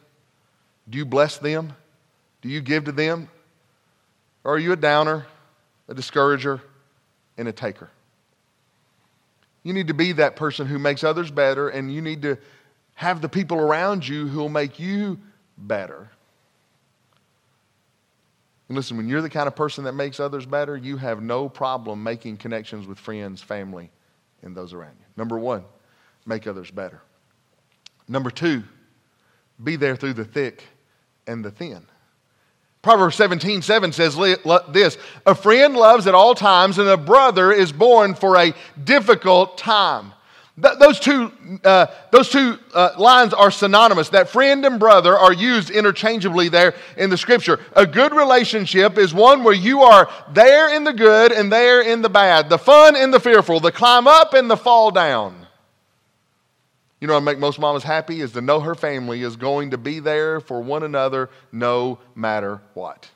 Do 0.87 0.99
you 0.99 1.05
bless 1.05 1.39
them? 1.39 1.73
Do 2.43 2.49
you 2.49 2.61
give 2.61 2.83
to 2.83 2.91
them? 2.91 3.29
Or 4.43 4.53
are 4.53 4.59
you 4.59 4.71
a 4.71 4.75
downer, 4.75 5.25
a 5.87 5.95
discourager, 5.95 6.61
and 7.35 7.47
a 7.47 7.51
taker? 7.51 7.89
You 9.63 9.73
need 9.73 9.87
to 9.87 9.95
be 9.95 10.11
that 10.11 10.35
person 10.35 10.67
who 10.67 10.77
makes 10.77 11.03
others 11.03 11.31
better, 11.31 11.69
and 11.69 11.91
you 11.91 12.03
need 12.03 12.21
to 12.21 12.37
have 12.93 13.21
the 13.21 13.29
people 13.29 13.57
around 13.57 14.07
you 14.07 14.27
who 14.27 14.37
will 14.37 14.49
make 14.49 14.79
you 14.79 15.17
better. 15.57 16.11
And 18.67 18.77
listen, 18.77 18.97
when 18.97 19.07
you're 19.07 19.23
the 19.23 19.31
kind 19.31 19.47
of 19.47 19.55
person 19.55 19.85
that 19.85 19.93
makes 19.93 20.19
others 20.19 20.45
better, 20.45 20.77
you 20.77 20.97
have 20.97 21.23
no 21.23 21.49
problem 21.49 22.03
making 22.03 22.37
connections 22.37 22.85
with 22.85 22.99
friends, 22.99 23.41
family, 23.41 23.89
and 24.43 24.55
those 24.55 24.73
around 24.73 24.95
you. 24.99 25.05
Number 25.17 25.37
one, 25.37 25.63
make 26.25 26.47
others 26.47 26.69
better. 26.71 27.01
Number 28.07 28.29
two, 28.29 28.63
be 29.63 29.75
there 29.75 29.95
through 29.95 30.13
the 30.13 30.25
thick 30.25 30.63
and 31.27 31.43
the 31.43 31.51
thin. 31.51 31.85
Proverbs 32.81 33.15
17, 33.15 33.61
7 33.61 33.91
says 33.93 34.17
this 34.69 34.97
A 35.25 35.33
friend 35.33 35.75
loves 35.75 36.05
at 36.05 36.13
all 36.13 36.35
times, 36.35 36.77
and 36.77 36.87
a 36.87 36.97
brother 36.97 37.51
is 37.51 37.71
born 37.71 38.13
for 38.13 38.37
a 38.37 38.53
difficult 38.83 39.57
time. 39.57 40.12
Th- 40.61 40.77
those 40.77 40.99
two, 40.99 41.31
uh, 41.63 41.87
those 42.11 42.29
two 42.29 42.59
uh, 42.73 42.91
lines 42.97 43.33
are 43.33 43.49
synonymous. 43.49 44.09
That 44.09 44.29
friend 44.29 44.63
and 44.65 44.79
brother 44.79 45.17
are 45.17 45.33
used 45.33 45.71
interchangeably 45.71 46.49
there 46.49 46.75
in 46.95 47.09
the 47.09 47.17
scripture. 47.17 47.59
A 47.75 47.87
good 47.87 48.13
relationship 48.13 48.99
is 48.99 49.13
one 49.13 49.43
where 49.43 49.55
you 49.55 49.81
are 49.81 50.09
there 50.31 50.75
in 50.75 50.83
the 50.83 50.93
good 50.93 51.31
and 51.31 51.51
there 51.51 51.81
in 51.81 52.03
the 52.03 52.09
bad, 52.09 52.49
the 52.49 52.59
fun 52.59 52.95
and 52.95 53.11
the 53.11 53.19
fearful, 53.19 53.59
the 53.59 53.71
climb 53.71 54.07
up 54.07 54.35
and 54.35 54.49
the 54.49 54.57
fall 54.57 54.91
down. 54.91 55.47
You 56.99 57.07
know 57.07 57.15
what 57.15 57.23
make 57.23 57.39
most 57.39 57.59
mamas 57.59 57.83
happy 57.83 58.21
is 58.21 58.31
to 58.33 58.41
know 58.41 58.59
her 58.61 58.75
family 58.75 59.23
is 59.23 59.35
going 59.35 59.71
to 59.71 59.77
be 59.77 59.99
there 59.99 60.39
for 60.39 60.61
one 60.61 60.83
another 60.83 61.29
no 61.51 61.99
matter 62.15 62.61
what. 62.75 63.09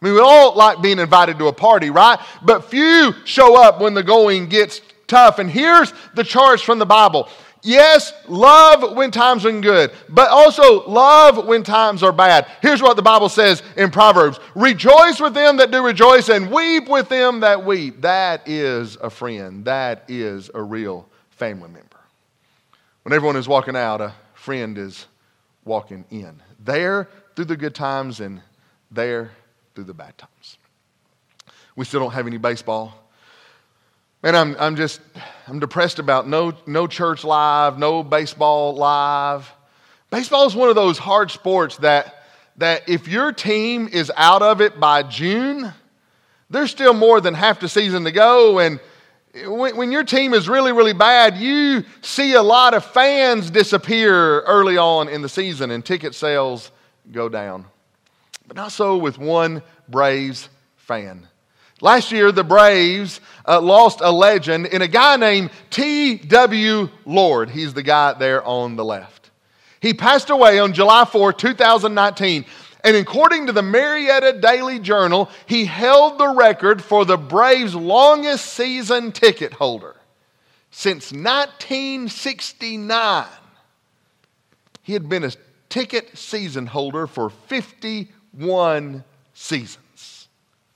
I 0.00 0.04
mean, 0.04 0.14
we 0.14 0.20
all 0.20 0.54
like 0.56 0.80
being 0.80 1.00
invited 1.00 1.38
to 1.40 1.48
a 1.48 1.52
party, 1.52 1.90
right? 1.90 2.20
But 2.40 2.70
few 2.70 3.12
show 3.24 3.60
up 3.60 3.80
when 3.80 3.94
the 3.94 4.04
going 4.04 4.48
gets 4.48 4.80
tough. 5.08 5.38
And 5.38 5.50
here's 5.50 5.92
the 6.14 6.22
charge 6.22 6.62
from 6.62 6.78
the 6.78 6.86
Bible. 6.86 7.28
Yes, 7.62 8.12
love 8.28 8.96
when 8.96 9.10
times 9.10 9.44
are 9.44 9.60
good, 9.60 9.90
but 10.08 10.30
also 10.30 10.88
love 10.88 11.46
when 11.46 11.64
times 11.64 12.02
are 12.04 12.12
bad. 12.12 12.46
Here's 12.62 12.80
what 12.80 12.94
the 12.96 13.02
Bible 13.02 13.28
says 13.28 13.62
in 13.76 13.90
Proverbs 13.90 14.38
Rejoice 14.54 15.20
with 15.20 15.34
them 15.34 15.56
that 15.56 15.70
do 15.70 15.84
rejoice, 15.84 16.28
and 16.28 16.52
weep 16.52 16.88
with 16.88 17.08
them 17.08 17.40
that 17.40 17.64
weep. 17.64 18.00
That 18.02 18.46
is 18.46 18.96
a 18.96 19.10
friend. 19.10 19.64
That 19.64 20.04
is 20.06 20.50
a 20.54 20.62
real 20.62 21.08
family 21.30 21.68
member. 21.68 21.98
When 23.02 23.12
everyone 23.12 23.36
is 23.36 23.48
walking 23.48 23.74
out, 23.74 24.00
a 24.00 24.14
friend 24.34 24.78
is 24.78 25.06
walking 25.64 26.04
in. 26.10 26.40
There 26.64 27.08
through 27.34 27.46
the 27.46 27.56
good 27.56 27.74
times, 27.74 28.20
and 28.20 28.40
there 28.90 29.32
through 29.74 29.84
the 29.84 29.94
bad 29.94 30.16
times. 30.16 30.58
We 31.74 31.84
still 31.84 32.00
don't 32.00 32.12
have 32.12 32.26
any 32.26 32.38
baseball. 32.38 33.07
Man, 34.20 34.34
I'm, 34.34 34.56
I'm 34.58 34.74
just, 34.74 35.00
I'm 35.46 35.60
depressed 35.60 36.00
about 36.00 36.26
no, 36.26 36.52
no 36.66 36.88
church 36.88 37.22
live, 37.22 37.78
no 37.78 38.02
baseball 38.02 38.74
live. 38.74 39.48
Baseball 40.10 40.44
is 40.46 40.56
one 40.56 40.68
of 40.68 40.74
those 40.74 40.98
hard 40.98 41.30
sports 41.30 41.76
that, 41.78 42.24
that 42.56 42.88
if 42.88 43.06
your 43.06 43.30
team 43.30 43.88
is 43.92 44.10
out 44.16 44.42
of 44.42 44.60
it 44.60 44.80
by 44.80 45.04
June, 45.04 45.72
there's 46.50 46.72
still 46.72 46.94
more 46.94 47.20
than 47.20 47.32
half 47.32 47.60
the 47.60 47.68
season 47.68 48.02
to 48.04 48.10
go. 48.10 48.58
And 48.58 48.80
when, 49.46 49.76
when 49.76 49.92
your 49.92 50.02
team 50.02 50.34
is 50.34 50.48
really, 50.48 50.72
really 50.72 50.94
bad, 50.94 51.36
you 51.36 51.84
see 52.00 52.32
a 52.32 52.42
lot 52.42 52.74
of 52.74 52.84
fans 52.84 53.52
disappear 53.52 54.40
early 54.40 54.76
on 54.76 55.08
in 55.08 55.22
the 55.22 55.28
season 55.28 55.70
and 55.70 55.84
ticket 55.84 56.16
sales 56.16 56.72
go 57.12 57.28
down. 57.28 57.66
But 58.48 58.56
not 58.56 58.72
so 58.72 58.96
with 58.96 59.16
one 59.16 59.62
Braves 59.88 60.48
fan. 60.74 61.28
Last 61.80 62.10
year, 62.10 62.32
the 62.32 62.42
Braves 62.42 63.20
uh, 63.48 63.60
lost 63.60 64.00
a 64.02 64.12
legend 64.12 64.66
in 64.66 64.82
a 64.82 64.88
guy 64.88 65.16
named 65.16 65.50
T.W. 65.70 66.88
Lord. 67.06 67.50
He's 67.50 67.72
the 67.72 67.82
guy 67.82 68.12
there 68.12 68.44
on 68.44 68.76
the 68.76 68.84
left. 68.84 69.30
He 69.80 69.94
passed 69.94 70.30
away 70.30 70.58
on 70.58 70.74
July 70.74 71.04
4, 71.04 71.32
2019. 71.32 72.44
And 72.84 72.96
according 72.96 73.46
to 73.46 73.52
the 73.52 73.62
Marietta 73.62 74.38
Daily 74.40 74.78
Journal, 74.78 75.30
he 75.46 75.64
held 75.64 76.18
the 76.18 76.28
record 76.28 76.82
for 76.82 77.04
the 77.04 77.16
Braves' 77.16 77.74
longest 77.74 78.52
season 78.52 79.12
ticket 79.12 79.54
holder. 79.54 79.96
Since 80.70 81.12
1969, 81.12 83.26
he 84.82 84.92
had 84.92 85.08
been 85.08 85.24
a 85.24 85.32
ticket 85.68 86.16
season 86.16 86.66
holder 86.66 87.06
for 87.06 87.30
51 87.30 89.04
seasons. 89.34 90.28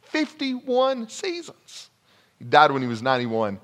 51 0.03 1.09
seasons. 1.09 1.91
He 2.43 2.49
died 2.49 2.73
when 2.73 2.83
he 2.83 2.89
was 2.89 3.03
91. 3.03 3.57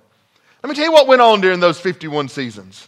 Let 0.62 0.68
me 0.68 0.76
tell 0.76 0.84
you 0.84 0.92
what 0.92 1.08
went 1.08 1.20
on 1.20 1.40
during 1.40 1.58
those 1.58 1.80
51 1.80 2.28
seasons. 2.28 2.86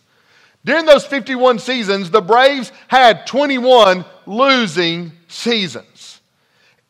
During 0.64 0.84
those 0.84 1.04
51 1.04 1.58
seasons, 1.58 2.12
the 2.12 2.20
Braves 2.20 2.70
had 2.86 3.26
21 3.26 4.04
losing 4.24 5.10
seasons. 5.26 6.20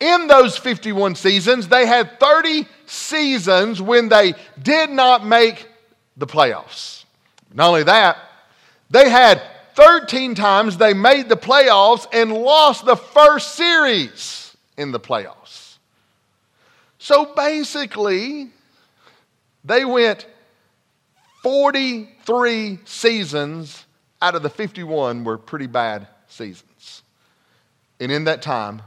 In 0.01 0.27
those 0.27 0.59
51 0.59 1.15
seasons, 1.15 1.67
they 1.67 1.87
had 1.87 2.21
30 2.21 2.67
seasons 2.85 3.81
when 3.81 4.11
they 4.11 4.35
did 4.63 4.91
not 4.91 5.25
make 5.25 5.67
the 6.19 6.27
playoffs. 6.27 7.05
Not 7.55 7.69
only 7.69 7.85
that, 7.85 8.19
they 8.91 9.09
had 9.09 9.41
13 9.77 10.35
times 10.35 10.77
they 10.77 10.93
made 10.93 11.31
the 11.31 11.39
playoffs 11.39 12.07
and 12.13 12.35
lost 12.35 12.85
the 12.85 12.97
first 12.97 13.55
series 13.55 14.55
in 14.77 14.93
the 14.93 15.01
playoffs. 15.01 15.79
So 16.99 17.33
basically, 17.35 18.51
they 19.65 19.85
went 19.85 20.27
43 21.43 22.79
seasons 22.85 23.85
out 24.23 24.35
of 24.35 24.43
the 24.43 24.51
51 24.51 25.25
were 25.25 25.39
pretty 25.39 25.67
bad 25.67 26.07
seasons. 26.29 27.03
And 27.99 28.13
in 28.13 28.25
that 28.25 28.43
time, 28.43 28.83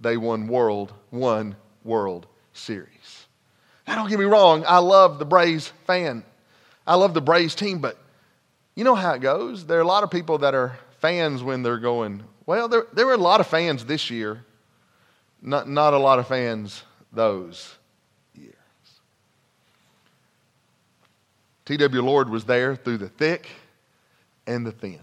they 0.00 0.16
won 0.16 0.48
world, 0.48 0.92
one 1.10 1.56
World 1.84 2.26
Series. 2.52 3.26
Now, 3.86 3.96
don't 3.96 4.08
get 4.08 4.18
me 4.18 4.24
wrong, 4.24 4.64
I 4.66 4.78
love 4.78 5.18
the 5.18 5.24
Braves 5.24 5.72
fan. 5.86 6.24
I 6.86 6.96
love 6.96 7.14
the 7.14 7.20
Braves 7.20 7.54
team, 7.54 7.78
but 7.78 7.96
you 8.74 8.84
know 8.84 8.94
how 8.94 9.14
it 9.14 9.20
goes. 9.20 9.66
There 9.66 9.78
are 9.78 9.82
a 9.82 9.86
lot 9.86 10.02
of 10.02 10.10
people 10.10 10.38
that 10.38 10.54
are 10.54 10.76
fans 10.98 11.42
when 11.42 11.62
they're 11.62 11.78
going, 11.78 12.22
well, 12.46 12.68
there, 12.68 12.86
there 12.92 13.06
were 13.06 13.14
a 13.14 13.18
lot 13.18 13.40
of 13.40 13.46
fans 13.46 13.84
this 13.84 14.10
year, 14.10 14.44
not, 15.40 15.68
not 15.68 15.94
a 15.94 15.98
lot 15.98 16.18
of 16.18 16.26
fans 16.26 16.82
those 17.12 17.76
T.W. 21.66 22.02
Lord 22.02 22.30
was 22.30 22.44
there 22.44 22.76
through 22.76 22.98
the 22.98 23.08
thick 23.08 23.48
and 24.46 24.64
the 24.64 24.72
thin. 24.72 25.00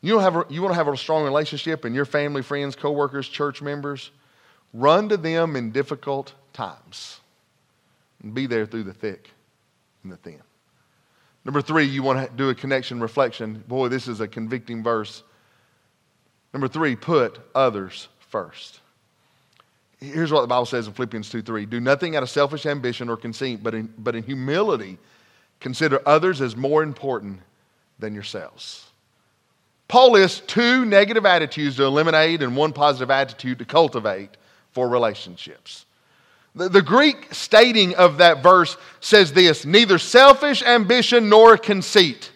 You, 0.00 0.18
have 0.18 0.36
a, 0.36 0.44
you 0.50 0.60
want 0.60 0.72
to 0.72 0.76
have 0.76 0.88
a 0.88 0.96
strong 0.96 1.24
relationship 1.24 1.84
in 1.84 1.94
your 1.94 2.04
family, 2.04 2.42
friends, 2.42 2.76
coworkers, 2.76 3.28
church 3.28 3.62
members? 3.62 4.10
Run 4.74 5.08
to 5.08 5.16
them 5.16 5.56
in 5.56 5.70
difficult 5.70 6.34
times 6.52 7.20
and 8.22 8.34
be 8.34 8.46
there 8.46 8.66
through 8.66 8.82
the 8.82 8.92
thick 8.92 9.30
and 10.02 10.12
the 10.12 10.16
thin. 10.16 10.42
Number 11.44 11.62
three, 11.62 11.84
you 11.84 12.02
want 12.02 12.28
to 12.28 12.36
do 12.36 12.48
a 12.48 12.54
connection 12.54 13.00
reflection. 13.00 13.62
Boy, 13.68 13.88
this 13.88 14.08
is 14.08 14.20
a 14.20 14.28
convicting 14.28 14.82
verse. 14.82 15.22
Number 16.52 16.68
three, 16.68 16.96
put 16.96 17.38
others 17.54 18.08
first. 18.18 18.80
Here's 20.12 20.32
what 20.32 20.42
the 20.42 20.46
Bible 20.46 20.66
says 20.66 20.86
in 20.86 20.92
Philippians 20.92 21.30
2 21.30 21.42
3 21.42 21.66
Do 21.66 21.80
nothing 21.80 22.16
out 22.16 22.22
of 22.22 22.30
selfish 22.30 22.66
ambition 22.66 23.08
or 23.08 23.16
conceit, 23.16 23.62
but 23.62 23.74
in, 23.74 23.92
but 23.98 24.14
in 24.14 24.22
humility, 24.22 24.98
consider 25.60 26.00
others 26.06 26.40
as 26.40 26.56
more 26.56 26.82
important 26.82 27.40
than 27.98 28.14
yourselves. 28.14 28.86
Paul 29.88 30.12
lists 30.12 30.42
two 30.46 30.84
negative 30.84 31.26
attitudes 31.26 31.76
to 31.76 31.84
eliminate 31.84 32.42
and 32.42 32.56
one 32.56 32.72
positive 32.72 33.10
attitude 33.10 33.58
to 33.58 33.64
cultivate 33.64 34.30
for 34.72 34.88
relationships. 34.88 35.86
The, 36.54 36.68
the 36.68 36.82
Greek 36.82 37.32
stating 37.32 37.94
of 37.94 38.18
that 38.18 38.42
verse 38.42 38.76
says 39.00 39.32
this 39.32 39.64
neither 39.64 39.98
selfish 39.98 40.62
ambition 40.62 41.28
nor 41.28 41.56
conceit. 41.56 42.30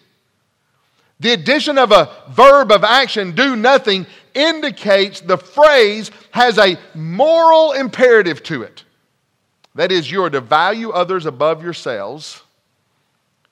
The 1.20 1.32
addition 1.32 1.78
of 1.78 1.90
a 1.90 2.10
verb 2.30 2.70
of 2.70 2.84
action, 2.84 3.32
do 3.32 3.56
nothing, 3.56 4.06
indicates 4.34 5.20
the 5.20 5.38
phrase 5.38 6.10
has 6.30 6.58
a 6.58 6.78
moral 6.94 7.72
imperative 7.72 8.42
to 8.44 8.62
it. 8.62 8.84
That 9.74 9.92
is, 9.92 10.10
you 10.10 10.24
are 10.24 10.30
to 10.30 10.40
value 10.40 10.90
others 10.90 11.26
above 11.26 11.62
yourselves 11.62 12.42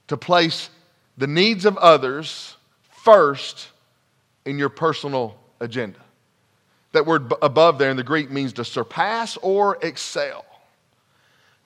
to 0.09 0.17
place 0.17 0.71
the 1.19 1.27
needs 1.27 1.65
of 1.65 1.77
others 1.79 2.57
first 2.91 3.69
in 4.45 4.59
your 4.59 4.69
personal 4.69 5.37
agenda. 5.61 5.99
That 6.93 7.07
word 7.07 7.33
above 7.43 7.79
there 7.79 7.91
in 7.91 7.97
the 7.97 8.03
Greek 8.03 8.31
means 8.31 8.53
to 8.55 8.65
surpass 8.65 9.37
or 9.39 9.79
excel. 9.83 10.45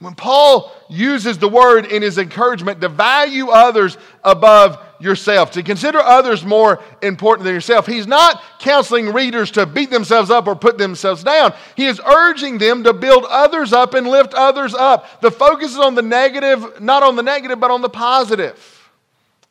When 0.00 0.14
Paul 0.14 0.72
uses 0.88 1.36
the 1.36 1.48
word 1.48 1.84
in 1.84 2.00
his 2.00 2.16
encouragement 2.16 2.80
to 2.80 2.88
value 2.88 3.50
others 3.50 3.98
above 4.24 4.78
yourself, 4.98 5.50
to 5.52 5.62
consider 5.62 5.98
others 5.98 6.42
more 6.42 6.82
important 7.02 7.44
than 7.44 7.52
yourself, 7.52 7.86
he's 7.86 8.06
not 8.06 8.42
counseling 8.60 9.12
readers 9.12 9.50
to 9.52 9.66
beat 9.66 9.90
themselves 9.90 10.30
up 10.30 10.46
or 10.46 10.56
put 10.56 10.78
themselves 10.78 11.22
down. 11.22 11.52
He 11.76 11.84
is 11.84 12.00
urging 12.00 12.56
them 12.56 12.82
to 12.84 12.94
build 12.94 13.26
others 13.28 13.74
up 13.74 13.92
and 13.92 14.06
lift 14.06 14.32
others 14.32 14.74
up. 14.74 15.20
The 15.20 15.30
focus 15.30 15.72
is 15.72 15.78
on 15.78 15.94
the 15.94 16.02
negative, 16.02 16.80
not 16.80 17.02
on 17.02 17.16
the 17.16 17.22
negative, 17.22 17.60
but 17.60 17.70
on 17.70 17.82
the 17.82 17.90
positive. 17.90 18.90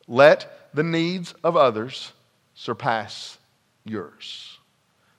Let 0.08 0.74
the 0.74 0.82
needs 0.82 1.32
of 1.44 1.56
others 1.56 2.12
surpass 2.54 3.38
yours. 3.84 4.58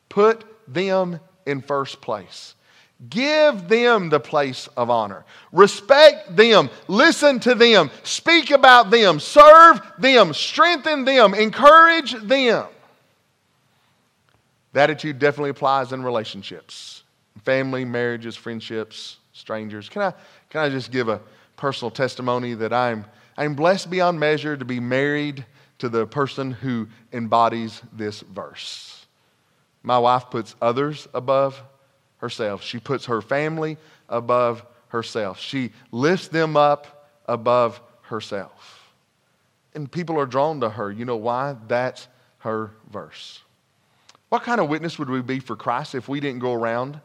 Put 0.10 0.44
them 0.68 1.22
in 1.46 1.62
first 1.62 2.02
place. 2.02 2.56
Give 3.10 3.68
them 3.68 4.10
the 4.10 4.20
place 4.20 4.68
of 4.78 4.92
honor. 4.92 5.26
Respect 5.52 6.36
them. 6.36 6.70
Listen 6.88 7.40
to 7.42 7.56
them. 7.56 7.90
Speak 8.04 8.52
about 8.52 8.92
them. 8.92 9.20
Serve 9.20 9.82
them. 9.98 10.34
Strengthen 10.34 11.06
them. 11.06 11.34
Encourage 11.34 12.14
them. 12.14 12.68
That 14.74 14.90
attitude 14.90 15.20
definitely 15.20 15.50
applies 15.50 15.92
in 15.92 16.04
relationships 16.04 17.04
family, 17.44 17.84
marriages, 17.84 18.36
friendships, 18.36 19.18
strangers. 19.34 19.90
Can 19.90 20.04
I, 20.04 20.14
can 20.50 20.62
I 20.62 20.70
just 20.70 20.92
give 20.92 21.10
a 21.10 21.22
personal 21.58 21.90
testimony 21.90 22.54
that 22.54 22.72
I'm, 22.72 23.06
I'm 23.36 23.56
blessed 23.56 23.90
beyond 23.90 24.20
measure 24.20 24.56
to 24.56 24.66
be 24.66 24.80
married 24.80 25.44
to 25.80 25.90
the 25.90 26.06
person 26.06 26.52
who 26.52 26.88
embodies 27.12 27.82
this 27.94 28.22
verse? 28.22 29.08
My 29.82 29.98
wife 29.98 30.26
puts 30.30 30.56
others 30.62 31.08
above 31.16 31.62
herself. 32.22 32.64
She 32.64 32.80
puts 32.80 33.06
her 33.08 33.22
family 33.22 33.78
above 34.08 34.66
herself. 34.88 35.40
She 35.40 35.72
lifts 35.92 36.30
them 36.30 36.56
up 36.56 37.10
above 37.28 37.82
herself. 38.04 38.94
And 39.74 39.92
people 39.92 40.20
are 40.20 40.26
drawn 40.26 40.62
to 40.62 40.70
her. 40.70 40.92
You 40.92 41.06
know 41.06 41.18
why? 41.18 41.56
That's 41.68 42.08
her 42.40 42.72
verse. 42.92 43.42
What 44.30 44.44
kind 44.44 44.62
of 44.62 44.70
witness 44.70 44.98
would 44.98 45.10
we 45.10 45.22
be 45.22 45.40
for 45.40 45.56
Christ 45.56 45.96
if 45.96 46.08
we 46.08 46.20
didn't 46.20 46.40
go 46.40 46.54
around 46.54 47.02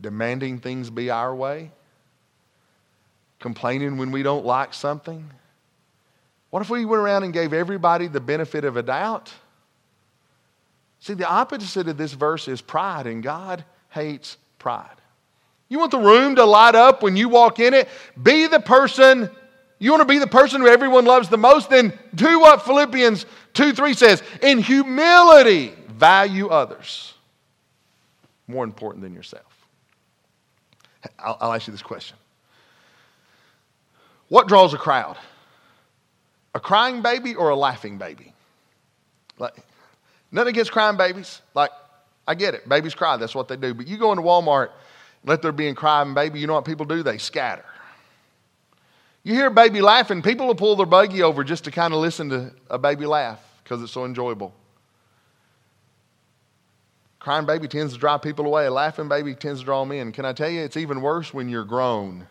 demanding 0.00 0.60
things 0.60 0.90
be 0.90 1.10
our 1.10 1.34
way? 1.34 1.70
Complaining 3.40 3.98
when 3.98 4.10
we 4.10 4.22
don't 4.22 4.44
like 4.44 4.74
something? 4.74 5.28
What 6.50 6.60
if 6.60 6.70
we 6.70 6.84
went 6.84 7.02
around 7.02 7.24
and 7.24 7.32
gave 7.32 7.52
everybody 7.52 8.06
the 8.06 8.20
benefit 8.20 8.64
of 8.64 8.76
a 8.76 8.82
doubt? 8.82 9.32
See, 11.00 11.14
the 11.14 11.28
opposite 11.28 11.88
of 11.88 11.96
this 11.96 12.12
verse 12.12 12.48
is 12.48 12.60
pride, 12.60 13.06
and 13.06 13.22
God 13.22 13.64
hates 13.98 14.36
pride. 14.58 14.86
You 15.68 15.78
want 15.78 15.90
the 15.90 15.98
room 15.98 16.36
to 16.36 16.44
light 16.44 16.74
up 16.74 17.02
when 17.02 17.16
you 17.16 17.28
walk 17.28 17.58
in 17.58 17.74
it? 17.74 17.88
Be 18.22 18.46
the 18.46 18.60
person, 18.60 19.30
you 19.78 19.90
want 19.90 20.00
to 20.00 20.08
be 20.08 20.18
the 20.18 20.26
person 20.26 20.60
who 20.60 20.68
everyone 20.68 21.04
loves 21.04 21.28
the 21.28 21.36
most? 21.36 21.68
Then 21.68 21.92
do 22.14 22.40
what 22.40 22.62
Philippians 22.62 23.26
2 23.54 23.72
3 23.72 23.94
says 23.94 24.22
in 24.42 24.58
humility, 24.58 25.72
value 25.88 26.48
others 26.48 27.14
more 28.46 28.64
important 28.64 29.02
than 29.02 29.14
yourself. 29.14 29.44
I'll, 31.18 31.36
I'll 31.40 31.52
ask 31.52 31.66
you 31.66 31.72
this 31.72 31.82
question 31.82 32.16
What 34.28 34.48
draws 34.48 34.74
a 34.74 34.78
crowd? 34.78 35.16
A 36.54 36.60
crying 36.60 37.02
baby 37.02 37.34
or 37.34 37.50
a 37.50 37.56
laughing 37.56 37.98
baby? 37.98 38.32
Like, 39.38 39.54
nothing 40.32 40.54
against 40.54 40.72
crying 40.72 40.96
babies. 40.96 41.42
Like, 41.54 41.70
I 42.28 42.34
get 42.34 42.52
it. 42.54 42.68
Babies 42.68 42.94
cry. 42.94 43.16
That's 43.16 43.34
what 43.34 43.48
they 43.48 43.56
do. 43.56 43.72
But 43.72 43.88
you 43.88 43.96
go 43.96 44.12
into 44.12 44.22
Walmart, 44.22 44.68
let 45.24 45.40
there 45.40 45.50
be 45.50 45.68
a 45.68 45.74
crying 45.74 46.12
baby, 46.12 46.38
you 46.38 46.46
know 46.46 46.52
what 46.52 46.66
people 46.66 46.84
do? 46.84 47.02
They 47.02 47.16
scatter. 47.16 47.64
You 49.24 49.34
hear 49.34 49.46
a 49.46 49.50
baby 49.50 49.80
laughing, 49.80 50.20
people 50.22 50.46
will 50.46 50.54
pull 50.54 50.76
their 50.76 50.86
buggy 50.86 51.22
over 51.22 51.42
just 51.42 51.64
to 51.64 51.70
kind 51.70 51.92
of 51.92 52.00
listen 52.00 52.28
to 52.28 52.52
a 52.70 52.78
baby 52.78 53.06
laugh 53.06 53.40
because 53.64 53.82
it's 53.82 53.92
so 53.92 54.04
enjoyable. 54.04 54.52
Crying 57.18 57.46
baby 57.46 57.66
tends 57.66 57.94
to 57.94 57.98
drive 57.98 58.22
people 58.22 58.46
away. 58.46 58.66
A 58.66 58.70
laughing 58.70 59.08
baby 59.08 59.34
tends 59.34 59.60
to 59.60 59.64
draw 59.64 59.82
them 59.82 59.92
in. 59.92 60.12
Can 60.12 60.24
I 60.24 60.34
tell 60.34 60.50
you, 60.50 60.60
it's 60.60 60.76
even 60.76 61.00
worse 61.00 61.32
when 61.32 61.48
you're 61.48 61.64
grown. 61.64 62.28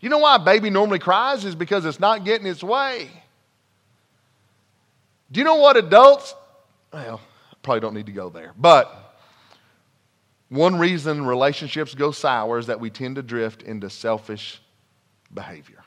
You 0.00 0.10
know 0.10 0.18
why 0.18 0.36
a 0.36 0.38
baby 0.38 0.68
normally 0.70 0.98
cries? 0.98 1.44
Is 1.44 1.54
because 1.54 1.84
it's 1.86 1.98
not 1.98 2.24
getting 2.24 2.46
its 2.46 2.62
way. 2.62 3.10
Do 5.32 5.40
you 5.40 5.44
know 5.44 5.56
what 5.56 5.76
adults, 5.76 6.34
well, 6.92 7.20
probably 7.68 7.80
don't 7.80 7.92
need 7.92 8.06
to 8.06 8.12
go 8.12 8.30
there. 8.30 8.54
But 8.56 9.20
one 10.48 10.78
reason 10.78 11.26
relationships 11.26 11.94
go 11.94 12.12
sour 12.12 12.58
is 12.58 12.68
that 12.68 12.80
we 12.80 12.88
tend 12.88 13.16
to 13.16 13.22
drift 13.22 13.62
into 13.62 13.90
selfish 13.90 14.62
behavior. 15.34 15.84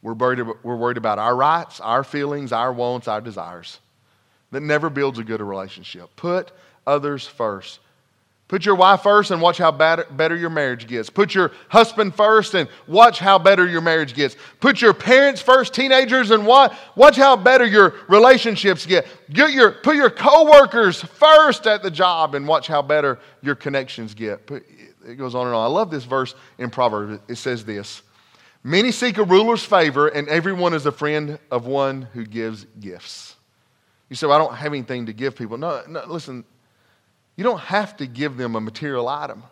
We're 0.00 0.14
worried, 0.14 0.40
we're 0.62 0.76
worried 0.76 0.96
about 0.96 1.18
our 1.18 1.36
rights, 1.36 1.78
our 1.78 2.02
feelings, 2.02 2.52
our 2.52 2.72
wants, 2.72 3.06
our 3.06 3.20
desires. 3.20 3.80
That 4.50 4.62
never 4.62 4.88
builds 4.88 5.18
a 5.18 5.24
good 5.24 5.42
relationship. 5.42 6.08
Put 6.16 6.52
others 6.86 7.26
first. 7.26 7.80
Put 8.50 8.66
your 8.66 8.74
wife 8.74 9.02
first 9.04 9.30
and 9.30 9.40
watch 9.40 9.58
how 9.58 9.70
bad, 9.70 10.06
better 10.16 10.34
your 10.34 10.50
marriage 10.50 10.88
gets. 10.88 11.08
Put 11.08 11.36
your 11.36 11.52
husband 11.68 12.16
first 12.16 12.54
and 12.54 12.68
watch 12.88 13.20
how 13.20 13.38
better 13.38 13.64
your 13.64 13.80
marriage 13.80 14.12
gets. 14.12 14.34
Put 14.58 14.82
your 14.82 14.92
parents 14.92 15.40
first, 15.40 15.72
teenagers, 15.72 16.32
and 16.32 16.44
watch, 16.44 16.76
watch 16.96 17.14
how 17.14 17.36
better 17.36 17.64
your 17.64 17.94
relationships 18.08 18.86
get. 18.86 19.06
get 19.32 19.52
your, 19.52 19.70
put 19.70 19.94
your 19.94 20.10
coworkers 20.10 21.00
first 21.00 21.68
at 21.68 21.84
the 21.84 21.92
job 21.92 22.34
and 22.34 22.48
watch 22.48 22.66
how 22.66 22.82
better 22.82 23.20
your 23.40 23.54
connections 23.54 24.14
get. 24.14 24.48
Put, 24.48 24.66
it 25.06 25.14
goes 25.14 25.36
on 25.36 25.46
and 25.46 25.54
on. 25.54 25.62
I 25.62 25.72
love 25.72 25.92
this 25.92 26.02
verse 26.02 26.34
in 26.58 26.70
Proverbs. 26.70 27.20
It 27.28 27.36
says 27.36 27.64
this 27.64 28.02
Many 28.64 28.90
seek 28.90 29.18
a 29.18 29.22
ruler's 29.22 29.64
favor, 29.64 30.08
and 30.08 30.26
everyone 30.28 30.74
is 30.74 30.86
a 30.86 30.92
friend 30.92 31.38
of 31.52 31.66
one 31.66 32.02
who 32.02 32.26
gives 32.26 32.66
gifts. 32.80 33.36
You 34.08 34.16
say, 34.16 34.26
well, 34.26 34.34
I 34.34 34.44
don't 34.44 34.56
have 34.56 34.72
anything 34.72 35.06
to 35.06 35.12
give 35.12 35.36
people. 35.36 35.56
No, 35.56 35.84
no 35.86 36.02
listen, 36.08 36.44
you 37.36 37.44
don't 37.44 37.60
have 37.60 37.96
to 37.98 38.06
give 38.06 38.36
them 38.36 38.56
a 38.56 38.60
material 38.60 39.08
item. 39.08 39.42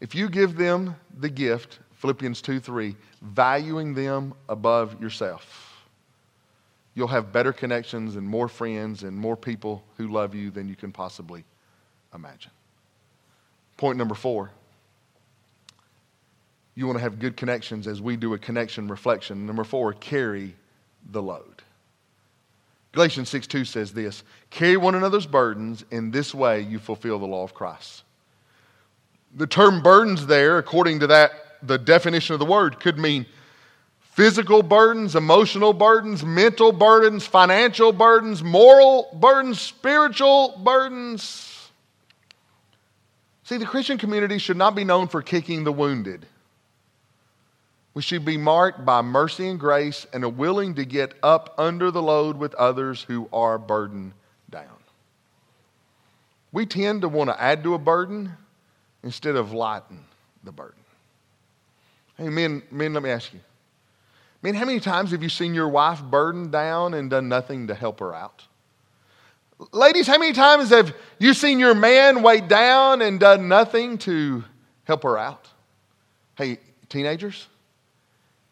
If 0.00 0.14
you 0.14 0.28
give 0.28 0.56
them 0.56 0.96
the 1.18 1.28
gift, 1.28 1.78
Philippians 1.94 2.42
2 2.42 2.60
3, 2.60 2.94
valuing 3.22 3.94
them 3.94 4.34
above 4.48 5.00
yourself, 5.00 5.86
you'll 6.94 7.08
have 7.08 7.32
better 7.32 7.52
connections 7.52 8.16
and 8.16 8.26
more 8.26 8.48
friends 8.48 9.02
and 9.02 9.16
more 9.16 9.36
people 9.36 9.82
who 9.96 10.08
love 10.08 10.34
you 10.34 10.50
than 10.50 10.68
you 10.68 10.76
can 10.76 10.92
possibly 10.92 11.44
imagine. 12.14 12.50
Point 13.76 13.98
number 13.98 14.14
four 14.14 14.50
you 16.76 16.86
want 16.86 16.98
to 16.98 17.02
have 17.02 17.18
good 17.18 17.36
connections 17.36 17.86
as 17.86 18.02
we 18.02 18.16
do 18.16 18.34
a 18.34 18.38
connection 18.38 18.86
reflection. 18.86 19.46
Number 19.46 19.64
four, 19.64 19.94
carry 19.94 20.54
the 21.10 21.22
load. 21.22 21.62
Galatians 22.96 23.28
6 23.28 23.46
2 23.46 23.64
says 23.66 23.92
this 23.92 24.24
Carry 24.48 24.78
one 24.78 24.94
another's 24.94 25.26
burdens, 25.26 25.84
in 25.90 26.10
this 26.10 26.34
way 26.34 26.62
you 26.62 26.78
fulfill 26.78 27.18
the 27.18 27.26
law 27.26 27.44
of 27.44 27.52
Christ. 27.52 28.04
The 29.34 29.46
term 29.46 29.82
burdens 29.82 30.26
there, 30.26 30.56
according 30.56 31.00
to 31.00 31.06
that, 31.08 31.30
the 31.62 31.76
definition 31.76 32.32
of 32.32 32.38
the 32.38 32.46
word, 32.46 32.80
could 32.80 32.98
mean 32.98 33.26
physical 34.00 34.62
burdens, 34.62 35.14
emotional 35.14 35.74
burdens, 35.74 36.24
mental 36.24 36.72
burdens, 36.72 37.26
financial 37.26 37.92
burdens, 37.92 38.42
moral 38.42 39.10
burdens, 39.12 39.60
spiritual 39.60 40.58
burdens. 40.64 41.70
See, 43.44 43.58
the 43.58 43.66
Christian 43.66 43.98
community 43.98 44.38
should 44.38 44.56
not 44.56 44.74
be 44.74 44.84
known 44.84 45.08
for 45.08 45.20
kicking 45.20 45.64
the 45.64 45.72
wounded. 45.72 46.24
We 47.96 48.02
should 48.02 48.26
be 48.26 48.36
marked 48.36 48.84
by 48.84 49.00
mercy 49.00 49.48
and 49.48 49.58
grace 49.58 50.06
and 50.12 50.22
a 50.22 50.28
willing 50.28 50.74
to 50.74 50.84
get 50.84 51.14
up 51.22 51.54
under 51.56 51.90
the 51.90 52.02
load 52.02 52.36
with 52.36 52.54
others 52.56 53.00
who 53.00 53.26
are 53.32 53.56
burdened 53.56 54.12
down. 54.50 54.76
We 56.52 56.66
tend 56.66 57.00
to 57.00 57.08
want 57.08 57.30
to 57.30 57.42
add 57.42 57.62
to 57.62 57.72
a 57.72 57.78
burden 57.78 58.34
instead 59.02 59.34
of 59.34 59.52
lighten 59.52 60.04
the 60.44 60.52
burden. 60.52 60.82
Hey, 62.18 62.28
men, 62.28 62.62
men, 62.70 62.92
let 62.92 63.02
me 63.02 63.08
ask 63.08 63.32
you. 63.32 63.40
Men, 64.42 64.54
how 64.54 64.66
many 64.66 64.78
times 64.78 65.10
have 65.12 65.22
you 65.22 65.30
seen 65.30 65.54
your 65.54 65.70
wife 65.70 66.02
burdened 66.02 66.52
down 66.52 66.92
and 66.92 67.08
done 67.08 67.30
nothing 67.30 67.68
to 67.68 67.74
help 67.74 68.00
her 68.00 68.14
out? 68.14 68.44
Ladies, 69.72 70.06
how 70.06 70.18
many 70.18 70.34
times 70.34 70.68
have 70.68 70.94
you 71.18 71.32
seen 71.32 71.58
your 71.58 71.74
man 71.74 72.22
weighed 72.22 72.48
down 72.48 73.00
and 73.00 73.18
done 73.18 73.48
nothing 73.48 73.96
to 73.96 74.44
help 74.84 75.02
her 75.02 75.16
out? 75.16 75.48
Hey, 76.34 76.58
teenagers, 76.90 77.48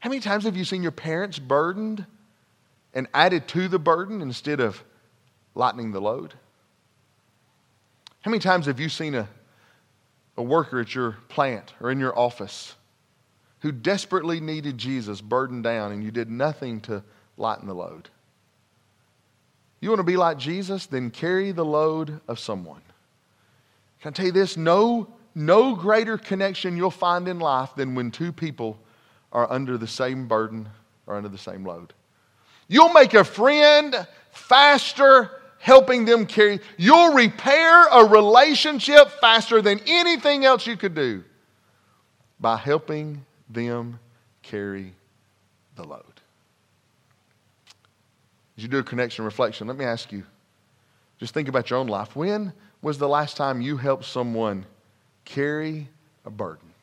how 0.05 0.11
many 0.11 0.21
times 0.21 0.45
have 0.45 0.55
you 0.55 0.67
seen 0.67 0.83
your 0.83 0.93
parents 0.93 1.39
burdened 1.39 2.05
and 2.93 3.09
added 3.15 3.49
to 3.49 3.69
the 3.69 3.79
burden 3.79 4.21
instead 4.21 4.61
of 4.61 4.85
lightening 5.55 5.93
the 5.93 6.01
load? 6.01 6.35
How 8.21 8.31
many 8.31 8.39
times 8.39 8.67
have 8.67 8.79
you 8.79 8.91
seen 8.91 9.15
a, 9.15 9.27
a 10.37 10.43
worker 10.43 10.79
at 10.79 10.95
your 10.95 11.13
plant 11.31 11.73
or 11.81 11.91
in 11.91 11.99
your 11.99 12.19
office 12.19 12.75
who 13.61 13.73
desperately 13.73 14.41
needed 14.41 14.77
Jesus 14.77 15.23
burdened 15.23 15.65
down 15.65 15.91
and 15.91 16.05
you 16.05 16.11
did 16.11 16.31
nothing 16.31 16.83
to 16.83 17.03
lighten 17.39 17.67
the 17.67 17.73
load? 17.73 18.11
You 19.81 19.89
want 19.89 20.01
to 20.01 20.05
be 20.05 20.19
like 20.19 20.37
Jesus? 20.37 20.85
Then 20.85 21.11
carry 21.11 21.51
the 21.51 21.65
load 21.65 22.21
of 22.29 22.39
someone. 22.39 22.83
Can 24.03 24.11
I 24.11 24.13
tell 24.13 24.27
you 24.27 24.33
this? 24.33 24.59
No, 24.59 25.09
no 25.35 25.75
greater 25.75 26.19
connection 26.19 26.77
you'll 26.77 26.91
find 26.91 27.27
in 27.27 27.39
life 27.39 27.71
than 27.75 27.95
when 27.95 28.11
two 28.11 28.33
people 28.33 28.79
are 29.35 29.51
under 29.51 29.77
the 29.77 29.87
same 29.87 30.29
burden 30.29 30.69
or 31.07 31.17
under 31.17 31.29
the 31.29 31.37
same 31.37 31.67
load. 31.67 31.93
You'll 32.69 32.93
make 32.93 33.13
a 33.13 33.25
friend 33.25 34.07
faster 34.31 35.31
helping 35.59 36.05
them 36.05 36.27
carry. 36.27 36.61
You'll 36.79 37.13
repair 37.13 37.87
a 37.87 38.05
relationship 38.05 39.11
faster 39.21 39.61
than 39.61 39.81
anything 39.87 40.45
else 40.45 40.67
you 40.67 40.77
could 40.77 40.95
do 40.95 41.25
by 42.39 42.57
helping 42.57 43.25
them 43.49 43.99
carry 44.43 44.93
the 45.77 45.85
load. 45.85 46.03
As 48.57 48.63
you 48.63 48.69
do 48.69 48.79
a 48.79 48.83
connection 48.83 49.25
reflection, 49.25 49.67
let 49.67 49.77
me 49.77 49.85
ask 49.85 50.13
you 50.13 50.25
just 51.19 51.33
think 51.33 51.49
about 51.49 51.71
your 51.71 51.79
own 51.79 51.87
life. 51.87 52.15
When 52.15 52.53
was 52.83 52.99
the 52.99 53.09
last 53.09 53.37
time 53.37 53.61
you 53.61 53.77
helped 53.77 54.05
someone 54.05 54.67
carry 55.25 55.89
a 56.25 56.31
burden? 56.31 56.74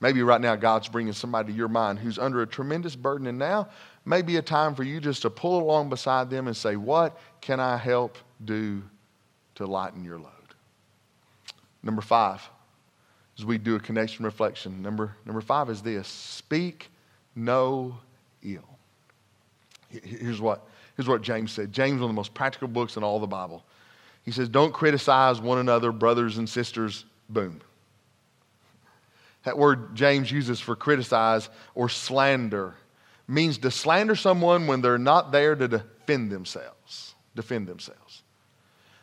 Maybe 0.00 0.22
right 0.22 0.40
now 0.40 0.54
God's 0.54 0.88
bringing 0.88 1.12
somebody 1.12 1.52
to 1.52 1.56
your 1.56 1.68
mind 1.68 1.98
who's 1.98 2.18
under 2.18 2.42
a 2.42 2.46
tremendous 2.46 2.94
burden, 2.94 3.26
and 3.26 3.38
now 3.38 3.68
may 4.04 4.22
be 4.22 4.36
a 4.36 4.42
time 4.42 4.74
for 4.74 4.84
you 4.84 5.00
just 5.00 5.22
to 5.22 5.30
pull 5.30 5.60
along 5.60 5.88
beside 5.88 6.30
them 6.30 6.46
and 6.46 6.56
say, 6.56 6.76
What 6.76 7.18
can 7.40 7.58
I 7.60 7.76
help 7.76 8.16
do 8.44 8.82
to 9.56 9.66
lighten 9.66 10.04
your 10.04 10.18
load? 10.18 10.32
Number 11.82 12.02
five, 12.02 12.48
as 13.38 13.44
we 13.44 13.58
do 13.58 13.76
a 13.76 13.80
connection 13.80 14.24
reflection, 14.24 14.82
number, 14.82 15.16
number 15.24 15.40
five 15.40 15.70
is 15.70 15.82
this 15.82 16.06
speak 16.08 16.90
no 17.34 17.96
ill. 18.42 18.78
Here's 19.88 20.40
what, 20.40 20.66
here's 20.96 21.08
what 21.08 21.22
James 21.22 21.52
said. 21.52 21.72
James, 21.72 21.94
one 21.94 22.02
of 22.02 22.08
the 22.08 22.14
most 22.14 22.34
practical 22.34 22.68
books 22.68 22.96
in 22.96 23.02
all 23.02 23.18
the 23.18 23.26
Bible. 23.26 23.64
He 24.24 24.30
says, 24.30 24.48
Don't 24.48 24.74
criticize 24.74 25.40
one 25.40 25.58
another, 25.58 25.92
brothers 25.92 26.38
and 26.38 26.48
sisters. 26.48 27.04
Boom. 27.30 27.60
That 29.48 29.56
word 29.56 29.96
James 29.96 30.30
uses 30.30 30.60
for 30.60 30.76
criticize 30.76 31.48
or 31.74 31.88
slander 31.88 32.74
means 33.26 33.56
to 33.56 33.70
slander 33.70 34.14
someone 34.14 34.66
when 34.66 34.82
they're 34.82 34.98
not 34.98 35.32
there 35.32 35.56
to 35.56 35.66
defend 35.66 36.30
themselves. 36.30 37.14
Defend 37.34 37.66
themselves. 37.66 38.24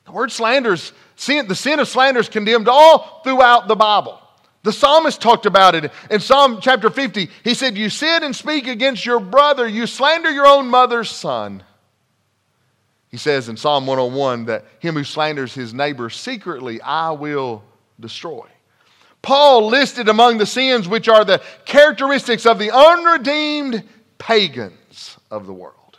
The 0.06 0.12
word 0.12 0.32
slanders, 0.32 0.94
sin, 1.16 1.48
the 1.48 1.56
sin 1.56 1.80
of 1.80 1.88
slander 1.88 2.20
is 2.20 2.30
condemned 2.30 2.68
all 2.68 3.22
throughout 3.24 3.68
the 3.68 3.76
Bible. 3.76 4.22
The 4.62 4.72
psalmist 4.72 5.20
talked 5.20 5.48
about 5.48 5.74
it 5.74 5.92
in 6.12 6.20
Psalm 6.20 6.60
chapter 6.62 6.92
50. 6.92 7.28
He 7.44 7.56
said, 7.56 7.76
You 7.76 7.90
sit 7.90 8.22
and 8.22 8.36
speak 8.36 8.68
against 8.68 9.04
your 9.04 9.20
brother, 9.20 9.68
you 9.68 9.88
slander 9.88 10.30
your 10.30 10.46
own 10.46 10.68
mother's 10.68 11.10
son. 11.10 11.64
He 13.10 13.18
says 13.18 13.50
in 13.50 13.58
Psalm 13.58 13.88
101 13.88 14.46
that 14.46 14.66
him 14.78 14.94
who 14.94 15.04
slanders 15.04 15.56
his 15.56 15.74
neighbor 15.74 16.12
secretly, 16.12 16.80
I 16.82 17.10
will 17.14 17.64
destroy. 18.00 18.46
Paul 19.26 19.66
listed 19.68 20.08
among 20.08 20.38
the 20.38 20.46
sins 20.46 20.88
which 20.88 21.10
are 21.10 21.26
the 21.26 21.42
characteristics 21.66 22.46
of 22.46 22.60
the 22.60 22.70
unredeemed 22.70 23.84
pagans 24.20 25.18
of 25.32 25.48
the 25.48 25.54
world. 25.54 25.98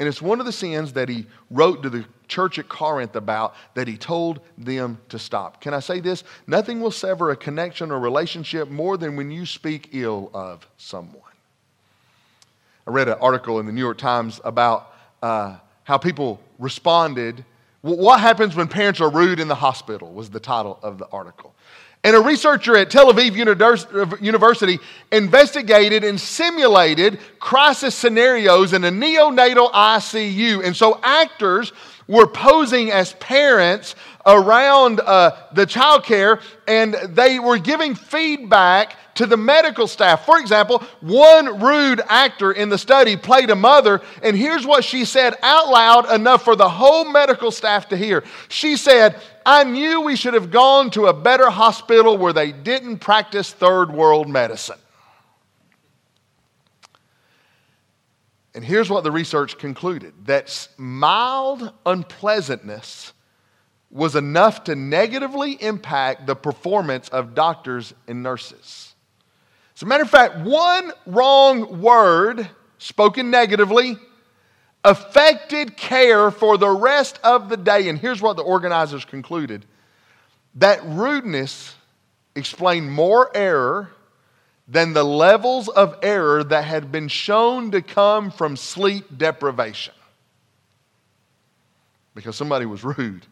And 0.00 0.08
it's 0.08 0.20
one 0.20 0.40
of 0.40 0.46
the 0.46 0.52
sins 0.52 0.92
that 0.94 1.08
he 1.08 1.26
wrote 1.52 1.84
to 1.84 1.88
the 1.88 2.04
church 2.26 2.58
at 2.58 2.68
Corinth 2.68 3.14
about 3.14 3.54
that 3.74 3.86
he 3.86 3.96
told 3.96 4.40
them 4.58 4.98
to 5.08 5.20
stop. 5.20 5.60
Can 5.60 5.72
I 5.72 5.78
say 5.78 6.00
this? 6.00 6.24
Nothing 6.48 6.80
will 6.80 6.90
sever 6.90 7.30
a 7.30 7.36
connection 7.36 7.92
or 7.92 8.00
relationship 8.00 8.68
more 8.68 8.96
than 8.96 9.14
when 9.14 9.30
you 9.30 9.46
speak 9.46 9.90
ill 9.92 10.32
of 10.34 10.66
someone. 10.78 11.22
I 12.88 12.90
read 12.90 13.06
an 13.06 13.18
article 13.20 13.60
in 13.60 13.66
the 13.66 13.72
New 13.72 13.80
York 13.80 13.98
Times 13.98 14.40
about 14.44 14.92
uh, 15.22 15.58
how 15.84 15.96
people 15.96 16.40
responded. 16.58 17.44
What 17.86 18.18
happens 18.20 18.56
when 18.56 18.66
parents 18.66 19.00
are 19.00 19.08
rude 19.08 19.38
in 19.38 19.46
the 19.46 19.54
hospital 19.54 20.12
was 20.12 20.28
the 20.28 20.40
title 20.40 20.80
of 20.82 20.98
the 20.98 21.06
article. 21.12 21.54
And 22.02 22.16
a 22.16 22.20
researcher 22.20 22.76
at 22.76 22.90
Tel 22.90 23.12
Aviv 23.12 23.36
University 24.20 24.78
investigated 25.12 26.02
and 26.02 26.20
simulated 26.20 27.20
crisis 27.38 27.94
scenarios 27.94 28.72
in 28.72 28.82
a 28.82 28.90
neonatal 28.90 29.70
ICU. 29.70 30.64
And 30.64 30.76
so 30.76 30.98
actors 31.02 31.72
were 32.08 32.26
posing 32.26 32.90
as 32.90 33.12
parents 33.14 33.94
around 34.24 35.00
uh, 35.00 35.36
the 35.52 35.66
child 35.66 36.04
care 36.04 36.40
and 36.66 36.94
they 37.08 37.38
were 37.38 37.58
giving 37.58 37.94
feedback 37.94 38.96
to 39.16 39.26
the 39.26 39.36
medical 39.36 39.86
staff. 39.86 40.26
For 40.26 40.38
example, 40.38 40.82
one 41.00 41.60
rude 41.60 42.00
actor 42.06 42.52
in 42.52 42.68
the 42.68 42.78
study 42.78 43.16
played 43.16 43.50
a 43.50 43.56
mother, 43.56 44.02
and 44.22 44.36
here's 44.36 44.66
what 44.66 44.84
she 44.84 45.04
said 45.04 45.34
out 45.42 45.68
loud 45.68 46.12
enough 46.12 46.44
for 46.44 46.54
the 46.54 46.68
whole 46.68 47.10
medical 47.10 47.50
staff 47.50 47.88
to 47.88 47.96
hear. 47.96 48.24
She 48.48 48.76
said, 48.76 49.20
I 49.44 49.64
knew 49.64 50.02
we 50.02 50.16
should 50.16 50.34
have 50.34 50.50
gone 50.50 50.90
to 50.90 51.06
a 51.06 51.14
better 51.14 51.48
hospital 51.50 52.18
where 52.18 52.32
they 52.32 52.52
didn't 52.52 52.98
practice 52.98 53.52
third 53.52 53.90
world 53.90 54.28
medicine. 54.28 54.78
And 58.56 58.64
here's 58.64 58.88
what 58.88 59.04
the 59.04 59.12
research 59.12 59.58
concluded 59.58 60.14
that 60.24 60.68
mild 60.78 61.72
unpleasantness 61.84 63.12
was 63.90 64.16
enough 64.16 64.64
to 64.64 64.74
negatively 64.74 65.62
impact 65.62 66.26
the 66.26 66.34
performance 66.34 67.10
of 67.10 67.34
doctors 67.34 67.92
and 68.08 68.22
nurses. 68.22 68.94
As 69.76 69.82
a 69.82 69.86
matter 69.86 70.04
of 70.04 70.10
fact, 70.10 70.38
one 70.38 70.90
wrong 71.04 71.82
word 71.82 72.48
spoken 72.78 73.30
negatively 73.30 73.98
affected 74.84 75.76
care 75.76 76.30
for 76.30 76.56
the 76.56 76.70
rest 76.70 77.20
of 77.22 77.50
the 77.50 77.58
day. 77.58 77.90
And 77.90 77.98
here's 77.98 78.22
what 78.22 78.38
the 78.38 78.42
organizers 78.42 79.04
concluded 79.04 79.66
that 80.54 80.82
rudeness 80.82 81.74
explained 82.34 82.90
more 82.90 83.30
error 83.36 83.90
than 84.68 84.92
the 84.92 85.04
levels 85.04 85.68
of 85.68 85.98
error 86.02 86.42
that 86.42 86.64
had 86.64 86.90
been 86.90 87.08
shown 87.08 87.70
to 87.70 87.80
come 87.80 88.30
from 88.30 88.56
sleep 88.56 89.16
deprivation. 89.16 89.94
Because 92.14 92.36
somebody 92.36 92.66
was 92.66 92.82
rude 92.82 93.26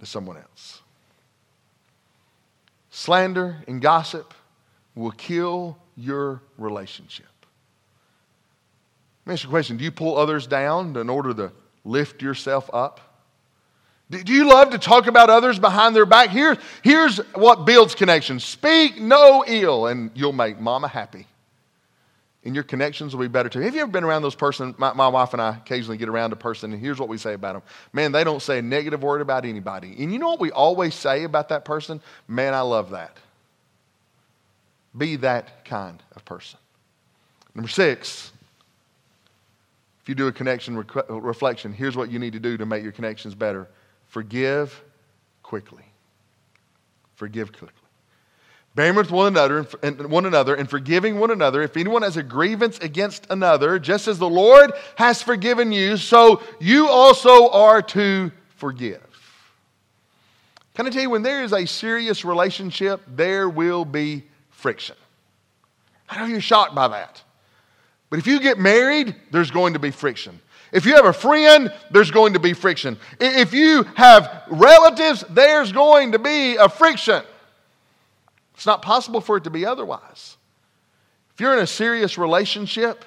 to 0.00 0.06
someone 0.06 0.36
else. 0.36 0.80
Slander 2.90 3.62
and 3.68 3.82
gossip 3.82 4.32
will 4.94 5.10
kill 5.10 5.76
your 5.96 6.40
relationship. 6.56 7.26
Let 9.24 9.30
me 9.30 9.34
ask 9.34 9.44
you 9.44 9.50
a 9.50 9.50
question 9.50 9.76
Do 9.76 9.84
you 9.84 9.90
pull 9.90 10.16
others 10.16 10.46
down 10.46 10.96
in 10.96 11.10
order 11.10 11.34
to 11.34 11.52
lift 11.84 12.22
yourself 12.22 12.70
up? 12.72 13.00
Do 14.08 14.32
you 14.32 14.48
love 14.48 14.70
to 14.70 14.78
talk 14.78 15.08
about 15.08 15.30
others 15.30 15.58
behind 15.58 15.96
their 15.96 16.06
back? 16.06 16.30
Here, 16.30 16.56
here's 16.82 17.18
what 17.34 17.64
builds 17.64 17.96
connections 17.96 18.44
speak 18.44 19.00
no 19.00 19.44
ill, 19.46 19.86
and 19.86 20.12
you'll 20.14 20.32
make 20.32 20.60
mama 20.60 20.86
happy. 20.86 21.26
And 22.44 22.54
your 22.54 22.62
connections 22.62 23.16
will 23.16 23.22
be 23.22 23.28
better 23.28 23.48
too. 23.48 23.58
Have 23.58 23.74
you 23.74 23.80
ever 23.80 23.90
been 23.90 24.04
around 24.04 24.22
those 24.22 24.36
person? 24.36 24.76
My, 24.78 24.92
my 24.92 25.08
wife 25.08 25.32
and 25.32 25.42
I 25.42 25.56
occasionally 25.56 25.96
get 25.96 26.08
around 26.08 26.32
a 26.32 26.36
person, 26.36 26.72
and 26.72 26.80
here's 26.80 27.00
what 27.00 27.08
we 27.08 27.18
say 27.18 27.32
about 27.32 27.54
them. 27.54 27.62
Man, 27.92 28.12
they 28.12 28.22
don't 28.22 28.40
say 28.40 28.60
a 28.60 28.62
negative 28.62 29.02
word 29.02 29.20
about 29.20 29.44
anybody. 29.44 29.96
And 29.98 30.12
you 30.12 30.20
know 30.20 30.28
what 30.28 30.38
we 30.38 30.52
always 30.52 30.94
say 30.94 31.24
about 31.24 31.48
that 31.48 31.64
person? 31.64 32.00
Man, 32.28 32.54
I 32.54 32.60
love 32.60 32.90
that. 32.90 33.16
Be 34.96 35.16
that 35.16 35.64
kind 35.64 36.00
of 36.14 36.24
person. 36.24 36.60
Number 37.56 37.68
six, 37.68 38.30
if 40.00 40.08
you 40.08 40.14
do 40.14 40.28
a 40.28 40.32
connection 40.32 40.76
reflection, 41.08 41.72
here's 41.72 41.96
what 41.96 42.08
you 42.12 42.20
need 42.20 42.34
to 42.34 42.40
do 42.40 42.56
to 42.56 42.64
make 42.64 42.84
your 42.84 42.92
connections 42.92 43.34
better 43.34 43.66
forgive 44.16 44.82
quickly. 45.42 45.84
Forgive 47.16 47.52
quickly. 47.52 47.68
Bearing 48.74 48.96
with 48.96 49.10
one 49.10 49.26
another 49.26 49.66
and 49.82 50.06
one 50.06 50.24
another 50.24 50.54
and 50.54 50.70
forgiving 50.70 51.18
one 51.18 51.30
another. 51.30 51.60
If 51.60 51.76
anyone 51.76 52.00
has 52.00 52.16
a 52.16 52.22
grievance 52.22 52.78
against 52.78 53.26
another, 53.28 53.78
just 53.78 54.08
as 54.08 54.18
the 54.18 54.26
Lord 54.26 54.72
has 54.94 55.20
forgiven 55.20 55.70
you, 55.70 55.98
so 55.98 56.42
you 56.58 56.88
also 56.88 57.50
are 57.50 57.82
to 57.82 58.32
forgive. 58.54 59.02
Can 60.72 60.86
I 60.86 60.90
tell 60.90 61.02
you, 61.02 61.10
when 61.10 61.22
there 61.22 61.44
is 61.44 61.52
a 61.52 61.66
serious 61.66 62.24
relationship, 62.24 63.02
there 63.06 63.50
will 63.50 63.84
be 63.84 64.24
friction. 64.48 64.96
I 66.08 66.20
know 66.20 66.24
you're 66.24 66.40
shocked 66.40 66.74
by 66.74 66.88
that. 66.88 67.22
But 68.08 68.18
if 68.18 68.26
you 68.26 68.40
get 68.40 68.58
married, 68.58 69.14
there's 69.30 69.50
going 69.50 69.74
to 69.74 69.78
be 69.78 69.90
friction. 69.90 70.40
If 70.76 70.84
you 70.84 70.94
have 70.94 71.06
a 71.06 71.12
friend, 71.14 71.72
there's 71.90 72.10
going 72.10 72.34
to 72.34 72.38
be 72.38 72.52
friction. 72.52 72.98
If 73.18 73.54
you 73.54 73.84
have 73.94 74.42
relatives, 74.48 75.24
there's 75.30 75.72
going 75.72 76.12
to 76.12 76.18
be 76.18 76.56
a 76.56 76.68
friction. 76.68 77.22
It's 78.54 78.66
not 78.66 78.82
possible 78.82 79.22
for 79.22 79.38
it 79.38 79.44
to 79.44 79.50
be 79.50 79.64
otherwise. 79.64 80.36
If 81.32 81.40
you're 81.40 81.54
in 81.54 81.60
a 81.60 81.66
serious 81.66 82.18
relationship, 82.18 83.06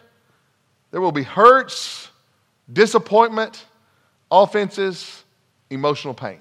there 0.89 0.99
will 0.99 1.11
be 1.11 1.21
hurts, 1.21 2.09
disappointment, 2.73 3.63
offenses, 4.31 5.23
emotional 5.69 6.15
pain. 6.15 6.39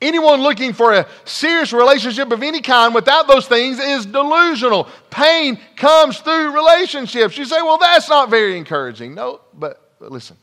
Anyone 0.00 0.42
looking 0.42 0.74
for 0.74 0.92
a 0.92 1.08
serious 1.24 1.72
relationship 1.72 2.30
of 2.30 2.40
any 2.44 2.60
kind 2.60 2.94
without 2.94 3.26
those 3.26 3.48
things 3.48 3.80
is 3.80 4.06
delusional. 4.06 4.86
Pain 5.10 5.58
comes 5.74 6.20
through 6.20 6.54
relationships. 6.54 7.36
You 7.36 7.46
say, 7.46 7.60
well, 7.62 7.78
that's 7.78 8.08
not 8.08 8.30
very 8.30 8.56
encouraging. 8.56 9.16
No, 9.16 9.40
but, 9.52 9.80
but 10.04 10.12
listen. 10.12 10.36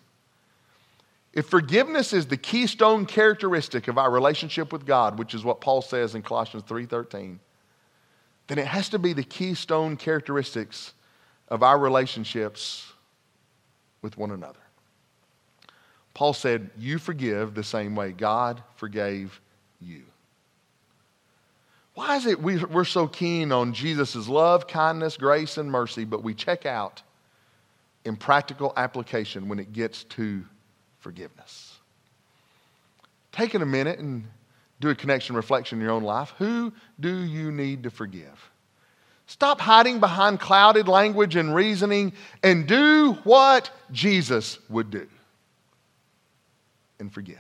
If 1.33 1.45
forgiveness 1.45 2.13
is 2.13 2.25
the 2.25 2.35
keystone 2.35 3.05
characteristic 3.05 3.87
of 3.87 3.99
our 3.99 4.09
relationship 4.09 4.73
with 4.73 4.87
God, 4.87 5.19
which 5.19 5.35
is 5.35 5.43
what 5.43 5.61
Paul 5.61 5.83
says 5.83 6.15
in 6.15 6.23
Colossians 6.23 6.63
3:13, 6.67 7.39
then 8.47 8.57
it 8.57 8.65
has 8.65 8.89
to 8.89 8.97
be 8.97 9.13
the 9.13 9.23
keystone 9.23 9.97
characteristics 9.97 10.93
of 11.47 11.61
our 11.61 11.77
relationships 11.77 12.91
with 14.01 14.17
one 14.17 14.31
another. 14.31 14.57
Paul 16.15 16.33
said, 16.33 16.71
You 16.75 16.97
forgive 16.97 17.53
the 17.53 17.63
same 17.63 17.95
way 17.95 18.13
God 18.13 18.63
forgave 18.77 19.39
you. 19.79 20.05
Why 21.93 22.15
is 22.15 22.25
it 22.25 22.41
we, 22.41 22.63
are 22.63 22.83
so 22.83 23.07
keen 23.07 23.51
on 23.51 23.73
Jesus' 23.73 24.27
love, 24.27 24.65
kindness, 24.65 25.17
grace, 25.17 25.59
and 25.59 25.71
mercy, 25.71 26.03
but 26.03 26.23
we 26.23 26.33
check 26.33 26.65
out 26.65 27.03
in 28.05 28.15
practical 28.15 28.73
application 28.75 29.47
when 29.47 29.59
it 29.59 29.73
gets 29.73 30.03
to 30.05 30.43
forgiveness? 30.99 31.77
Taking 33.31 33.61
a 33.61 33.65
minute 33.65 33.99
and 33.99 34.25
do 34.79 34.89
a 34.89 34.95
connection 34.95 35.35
reflection 35.35 35.79
in 35.79 35.83
your 35.83 35.93
own 35.93 36.03
life. 36.03 36.33
Who 36.37 36.73
do 36.99 37.15
you 37.15 37.51
need 37.51 37.83
to 37.83 37.89
forgive? 37.89 38.49
Stop 39.27 39.61
hiding 39.61 39.99
behind 40.01 40.41
clouded 40.41 40.89
language 40.89 41.37
and 41.37 41.55
reasoning 41.55 42.11
and 42.43 42.67
do 42.67 43.13
what 43.23 43.69
Jesus 43.91 44.59
would 44.69 44.89
do 44.89 45.07
and 46.99 47.13
forgive. 47.13 47.37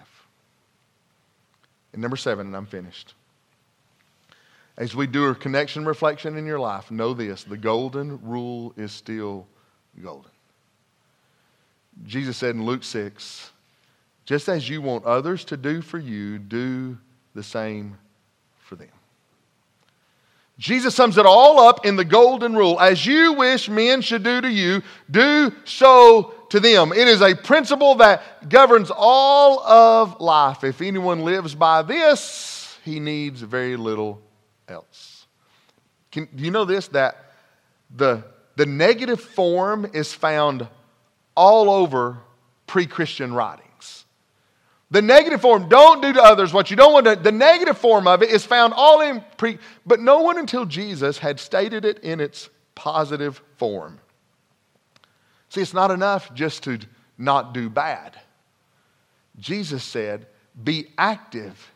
And 1.93 2.01
number 2.01 2.15
seven, 2.15 2.47
and 2.47 2.55
I'm 2.55 2.65
finished. 2.65 3.13
As 4.77 4.95
we 4.95 5.05
do 5.05 5.25
a 5.27 5.35
connection 5.35 5.85
reflection 5.85 6.37
in 6.37 6.45
your 6.45 6.59
life, 6.59 6.91
know 6.91 7.13
this 7.13 7.43
the 7.43 7.57
golden 7.57 8.21
rule 8.21 8.73
is 8.77 8.91
still 8.91 9.45
golden. 10.01 10.30
Jesus 12.05 12.37
said 12.37 12.55
in 12.55 12.65
Luke 12.65 12.83
6, 12.83 13.51
just 14.25 14.47
as 14.47 14.69
you 14.69 14.81
want 14.81 15.05
others 15.05 15.43
to 15.45 15.57
do 15.57 15.81
for 15.81 15.97
you, 15.97 16.39
do 16.39 16.97
the 17.33 17.43
same 17.43 17.97
for 18.59 18.75
them. 18.75 18.89
Jesus 20.57 20.93
sums 20.93 21.17
it 21.17 21.25
all 21.25 21.59
up 21.59 21.85
in 21.87 21.95
the 21.95 22.05
golden 22.05 22.55
rule. 22.55 22.79
As 22.79 23.05
you 23.05 23.33
wish 23.33 23.67
men 23.67 24.01
should 24.01 24.23
do 24.23 24.41
to 24.41 24.49
you, 24.49 24.83
do 25.09 25.51
so 25.65 26.35
to 26.49 26.59
them. 26.59 26.91
It 26.91 27.07
is 27.07 27.21
a 27.21 27.35
principle 27.35 27.95
that 27.95 28.47
governs 28.47 28.91
all 28.95 29.59
of 29.61 30.21
life. 30.21 30.63
If 30.63 30.81
anyone 30.81 31.23
lives 31.23 31.55
by 31.55 31.81
this, 31.81 32.77
he 32.85 32.99
needs 32.99 33.41
very 33.41 33.75
little 33.75 34.21
else. 34.67 35.25
Can, 36.11 36.27
do 36.35 36.43
you 36.43 36.51
know 36.51 36.65
this? 36.65 36.89
That 36.89 37.33
the, 37.95 38.23
the 38.55 38.65
negative 38.65 39.19
form 39.19 39.89
is 39.93 40.13
found 40.13 40.67
all 41.41 41.71
over 41.71 42.19
pre 42.67 42.85
Christian 42.85 43.33
writings. 43.33 44.05
The 44.91 45.01
negative 45.01 45.41
form, 45.41 45.69
don't 45.69 45.99
do 45.99 46.13
to 46.13 46.21
others 46.21 46.53
what 46.53 46.69
you 46.69 46.75
don't 46.75 46.93
want 46.93 47.07
to. 47.07 47.15
The 47.15 47.31
negative 47.31 47.79
form 47.79 48.05
of 48.05 48.21
it 48.21 48.29
is 48.29 48.45
found 48.45 48.73
all 48.75 49.01
in 49.01 49.23
pre, 49.37 49.57
but 49.83 49.99
no 49.99 50.21
one 50.21 50.37
until 50.37 50.65
Jesus 50.65 51.17
had 51.17 51.39
stated 51.39 51.83
it 51.83 51.97
in 51.99 52.19
its 52.19 52.49
positive 52.75 53.41
form. 53.57 53.99
See, 55.49 55.61
it's 55.61 55.73
not 55.73 55.89
enough 55.89 56.31
just 56.35 56.63
to 56.65 56.77
not 57.17 57.55
do 57.55 57.71
bad. 57.71 58.19
Jesus 59.39 59.83
said, 59.83 60.27
be 60.63 60.89
active 60.95 61.71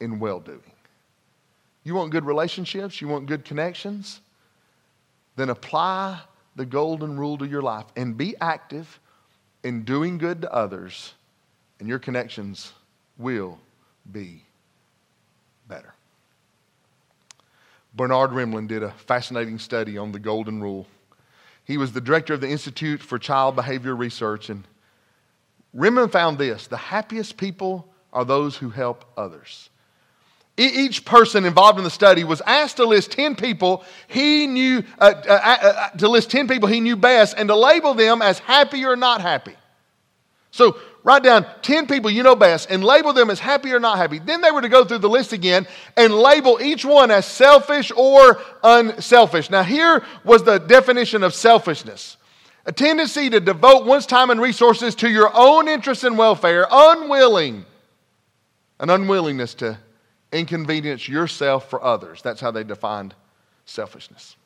in 0.00 0.18
well 0.18 0.40
doing. 0.40 0.72
You 1.82 1.94
want 1.94 2.10
good 2.10 2.24
relationships? 2.24 3.02
You 3.02 3.08
want 3.08 3.26
good 3.26 3.44
connections? 3.44 4.22
Then 5.36 5.50
apply 5.50 6.20
the 6.56 6.66
golden 6.66 7.18
rule 7.18 7.38
to 7.38 7.46
your 7.46 7.62
life 7.62 7.86
and 7.96 8.16
be 8.16 8.34
active 8.40 9.00
in 9.62 9.84
doing 9.84 10.18
good 10.18 10.42
to 10.42 10.52
others, 10.52 11.14
and 11.80 11.88
your 11.88 11.98
connections 11.98 12.72
will 13.18 13.58
be 14.10 14.42
better. 15.68 15.94
Bernard 17.94 18.30
Rimland 18.30 18.68
did 18.68 18.82
a 18.82 18.90
fascinating 18.90 19.58
study 19.58 19.96
on 19.96 20.12
the 20.12 20.18
golden 20.18 20.60
rule. 20.60 20.86
He 21.64 21.78
was 21.78 21.92
the 21.92 22.00
director 22.00 22.34
of 22.34 22.40
the 22.40 22.50
Institute 22.50 23.00
for 23.00 23.18
Child 23.18 23.56
Behavior 23.56 23.94
Research. 23.94 24.50
And 24.50 24.64
Rimland 25.74 26.12
found 26.12 26.38
this 26.38 26.66
the 26.66 26.76
happiest 26.76 27.36
people 27.36 27.88
are 28.12 28.24
those 28.24 28.56
who 28.56 28.70
help 28.70 29.04
others. 29.16 29.70
Each 30.56 31.04
person 31.04 31.44
involved 31.44 31.78
in 31.78 31.84
the 31.84 31.90
study 31.90 32.22
was 32.22 32.40
asked 32.46 32.76
to 32.76 32.84
list 32.84 33.10
10 33.12 33.34
people 33.34 33.84
he 34.06 34.46
knew, 34.46 34.84
uh, 35.00 35.12
uh, 35.28 35.32
uh, 35.32 35.66
uh, 35.66 35.88
to 35.90 36.08
list 36.08 36.30
10 36.30 36.46
people 36.46 36.68
he 36.68 36.80
knew 36.80 36.94
best 36.94 37.34
and 37.36 37.48
to 37.48 37.56
label 37.56 37.94
them 37.94 38.22
as 38.22 38.38
happy 38.38 38.84
or 38.84 38.94
not 38.94 39.20
happy. 39.20 39.56
So 40.52 40.76
Write 41.04 41.22
down 41.22 41.44
10 41.60 41.86
people 41.86 42.10
you 42.10 42.22
know 42.22 42.34
best 42.34 42.70
and 42.70 42.82
label 42.82 43.12
them 43.12 43.28
as 43.28 43.38
happy 43.38 43.70
or 43.72 43.78
not 43.78 43.98
happy. 43.98 44.18
Then 44.18 44.40
they 44.40 44.50
were 44.50 44.62
to 44.62 44.70
go 44.70 44.86
through 44.86 44.98
the 44.98 45.08
list 45.08 45.34
again 45.34 45.66
and 45.98 46.14
label 46.14 46.58
each 46.62 46.82
one 46.82 47.10
as 47.10 47.26
selfish 47.26 47.92
or 47.94 48.40
unselfish. 48.62 49.50
Now, 49.50 49.62
here 49.62 50.02
was 50.24 50.44
the 50.44 50.58
definition 50.58 51.22
of 51.22 51.34
selfishness 51.34 52.16
a 52.66 52.72
tendency 52.72 53.28
to 53.28 53.40
devote 53.40 53.84
one's 53.84 54.06
time 54.06 54.30
and 54.30 54.40
resources 54.40 54.94
to 54.94 55.10
your 55.10 55.30
own 55.34 55.68
interests 55.68 56.02
and 56.02 56.16
welfare, 56.16 56.66
unwilling, 56.70 57.66
an 58.80 58.88
unwillingness 58.88 59.52
to 59.52 59.76
inconvenience 60.34 61.08
yourself 61.08 61.70
for 61.70 61.82
others. 61.82 62.20
That's 62.22 62.40
how 62.40 62.50
they 62.50 62.64
defined 62.64 63.14
selfishness. 63.64 64.36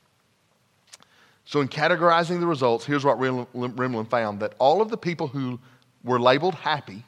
So, 1.44 1.60
in 1.60 1.68
categorizing 1.68 2.40
the 2.40 2.46
results, 2.46 2.84
here's 2.84 3.04
what 3.04 3.18
Rimland 3.18 4.10
found 4.10 4.40
that 4.40 4.52
all 4.58 4.82
of 4.82 4.90
the 4.90 4.98
people 4.98 5.28
who 5.28 5.58
were 6.04 6.20
labeled 6.20 6.54
happy 6.54 7.04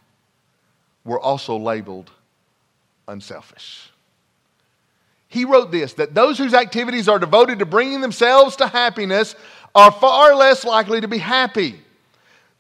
were 1.04 1.20
also 1.20 1.56
labeled 1.58 2.10
unselfish. 3.06 3.90
He 5.28 5.44
wrote 5.44 5.70
this 5.70 5.92
that 5.94 6.14
those 6.14 6.38
whose 6.38 6.54
activities 6.54 7.08
are 7.08 7.18
devoted 7.18 7.58
to 7.58 7.66
bringing 7.66 8.00
themselves 8.00 8.56
to 8.56 8.66
happiness 8.66 9.34
are 9.74 9.92
far 9.92 10.34
less 10.34 10.64
likely 10.64 11.00
to 11.02 11.08
be 11.08 11.18
happy 11.18 11.80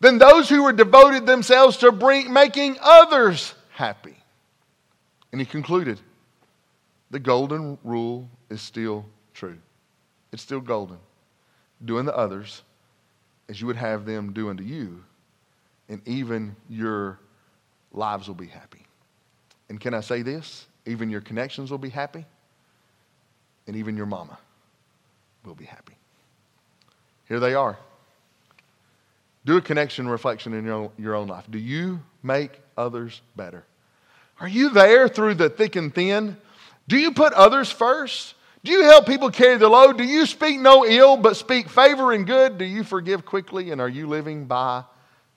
than 0.00 0.18
those 0.18 0.48
who 0.48 0.64
are 0.64 0.72
devoted 0.72 1.26
themselves 1.26 1.78
to 1.78 1.92
bring, 1.92 2.32
making 2.32 2.76
others 2.80 3.54
happy. 3.70 4.16
And 5.32 5.40
he 5.40 5.46
concluded 5.46 6.00
the 7.10 7.18
golden 7.18 7.78
rule 7.84 8.28
is 8.48 8.60
still 8.60 9.04
true. 9.34 9.58
It's 10.32 10.42
still 10.42 10.60
golden. 10.60 10.98
Doing 11.84 12.06
to 12.06 12.16
others 12.16 12.62
as 13.48 13.60
you 13.60 13.66
would 13.66 13.76
have 13.76 14.04
them 14.04 14.32
do 14.32 14.50
unto 14.50 14.62
you 14.62 15.02
and 15.90 16.00
even 16.06 16.56
your 16.68 17.18
lives 17.92 18.28
will 18.28 18.36
be 18.36 18.46
happy. 18.46 18.86
And 19.68 19.78
can 19.78 19.92
I 19.92 20.00
say 20.00 20.22
this? 20.22 20.66
Even 20.86 21.10
your 21.10 21.20
connections 21.20 21.70
will 21.70 21.78
be 21.78 21.90
happy, 21.90 22.24
and 23.66 23.76
even 23.76 23.96
your 23.96 24.06
mama 24.06 24.38
will 25.44 25.54
be 25.54 25.66
happy. 25.66 25.94
Here 27.28 27.40
they 27.40 27.54
are. 27.54 27.76
Do 29.44 29.56
a 29.56 29.60
connection 29.60 30.08
reflection 30.08 30.54
in 30.54 30.64
your 30.64 30.90
your 30.96 31.14
own 31.14 31.28
life. 31.28 31.44
Do 31.50 31.58
you 31.58 32.00
make 32.22 32.60
others 32.76 33.20
better? 33.36 33.64
Are 34.40 34.48
you 34.48 34.70
there 34.70 35.08
through 35.08 35.34
the 35.34 35.50
thick 35.50 35.76
and 35.76 35.94
thin? 35.94 36.36
Do 36.90 36.98
you 36.98 37.12
put 37.12 37.32
others 37.34 37.70
first? 37.70 38.34
Do 38.64 38.72
you 38.72 38.82
help 38.82 39.06
people 39.06 39.30
carry 39.30 39.56
the 39.58 39.68
load? 39.68 39.96
Do 39.96 40.02
you 40.02 40.26
speak 40.26 40.58
no 40.58 40.84
ill 40.84 41.16
but 41.16 41.36
speak 41.36 41.68
favor 41.68 42.10
and 42.12 42.26
good? 42.26 42.58
Do 42.58 42.64
you 42.64 42.82
forgive 42.82 43.24
quickly? 43.24 43.70
And 43.70 43.80
are 43.80 43.88
you 43.88 44.08
living 44.08 44.46
by 44.46 44.82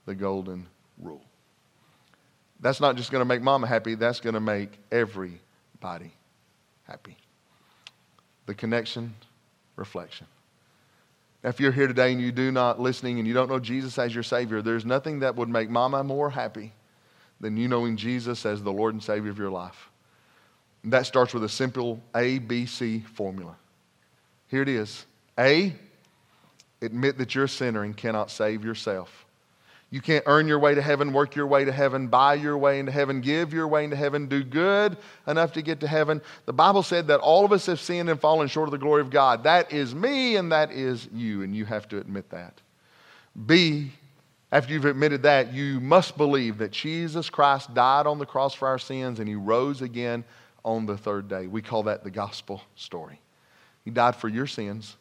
the 0.07 0.15
golden 0.15 0.67
rule. 0.97 1.21
That's 2.59 2.79
not 2.79 2.95
just 2.95 3.11
going 3.11 3.21
to 3.21 3.25
make 3.25 3.41
mama 3.41 3.67
happy, 3.67 3.95
that's 3.95 4.19
going 4.19 4.35
to 4.35 4.39
make 4.39 4.71
everybody 4.91 6.11
happy. 6.83 7.17
The 8.45 8.53
connection, 8.53 9.13
reflection. 9.75 10.27
Now, 11.43 11.49
if 11.49 11.59
you're 11.59 11.71
here 11.73 11.87
today 11.87 12.11
and 12.13 12.21
you 12.21 12.31
do 12.31 12.51
not 12.51 12.79
listening 12.79 13.19
and 13.19 13.27
you 13.27 13.33
don't 13.33 13.49
know 13.49 13.59
Jesus 13.59 13.99
as 13.99 14.13
your 14.13 14.23
Savior, 14.23 14.61
there's 14.61 14.85
nothing 14.85 15.19
that 15.19 15.35
would 15.35 15.49
make 15.49 15.69
mama 15.69 16.03
more 16.03 16.29
happy 16.29 16.73
than 17.39 17.57
you 17.57 17.67
knowing 17.67 17.97
Jesus 17.97 18.45
as 18.45 18.63
the 18.63 18.71
Lord 18.71 18.93
and 18.93 19.03
Savior 19.03 19.29
of 19.29 19.37
your 19.37 19.51
life. 19.51 19.89
And 20.83 20.93
that 20.93 21.05
starts 21.05 21.33
with 21.33 21.43
a 21.43 21.49
simple 21.49 22.01
A, 22.15 22.39
B, 22.39 22.65
C 22.65 22.99
formula. 22.99 23.55
Here 24.47 24.61
it 24.61 24.69
is 24.69 25.05
A, 25.39 25.73
admit 26.81 27.17
that 27.17 27.33
you're 27.33 27.45
a 27.45 27.49
sinner 27.49 27.83
and 27.83 27.95
cannot 27.95 28.29
save 28.29 28.63
yourself. 28.63 29.25
You 29.89 30.01
can't 30.01 30.23
earn 30.25 30.47
your 30.47 30.57
way 30.57 30.73
to 30.73 30.81
heaven, 30.81 31.13
work 31.13 31.35
your 31.35 31.45
way 31.45 31.65
to 31.65 31.71
heaven, 31.71 32.07
buy 32.07 32.33
your 32.33 32.57
way 32.57 32.79
into 32.79 32.91
heaven, 32.91 33.21
give 33.21 33.53
your 33.53 33.67
way 33.67 33.83
into 33.83 33.95
heaven, 33.95 34.25
do 34.25 34.43
good 34.43 34.97
enough 35.27 35.53
to 35.53 35.61
get 35.61 35.79
to 35.81 35.87
heaven. 35.87 36.19
The 36.47 36.53
Bible 36.53 36.81
said 36.81 37.07
that 37.07 37.19
all 37.19 37.45
of 37.45 37.51
us 37.51 37.67
have 37.67 37.79
sinned 37.79 38.09
and 38.09 38.19
fallen 38.19 38.47
short 38.47 38.67
of 38.67 38.71
the 38.71 38.79
glory 38.79 39.01
of 39.01 39.11
God. 39.11 39.43
That 39.43 39.71
is 39.71 39.93
me 39.93 40.35
and 40.35 40.51
that 40.51 40.71
is 40.71 41.07
you, 41.13 41.43
and 41.43 41.55
you 41.55 41.65
have 41.65 41.87
to 41.89 41.99
admit 41.99 42.31
that. 42.31 42.59
B, 43.45 43.91
after 44.51 44.73
you've 44.73 44.85
admitted 44.85 45.21
that, 45.23 45.53
you 45.53 45.79
must 45.79 46.17
believe 46.17 46.57
that 46.57 46.71
Jesus 46.71 47.29
Christ 47.29 47.73
died 47.75 48.07
on 48.07 48.17
the 48.17 48.25
cross 48.25 48.55
for 48.55 48.67
our 48.67 48.79
sins 48.79 49.19
and 49.19 49.27
he 49.27 49.35
rose 49.35 49.83
again 49.83 50.23
on 50.63 50.85
the 50.85 50.97
third 50.97 51.27
day. 51.27 51.47
We 51.47 51.61
call 51.61 51.83
that 51.83 52.03
the 52.03 52.11
gospel 52.11 52.61
story. 52.75 53.19
He 53.83 53.91
died 53.91 54.15
for 54.15 54.29
your 54.29 54.47
sins 54.47 54.95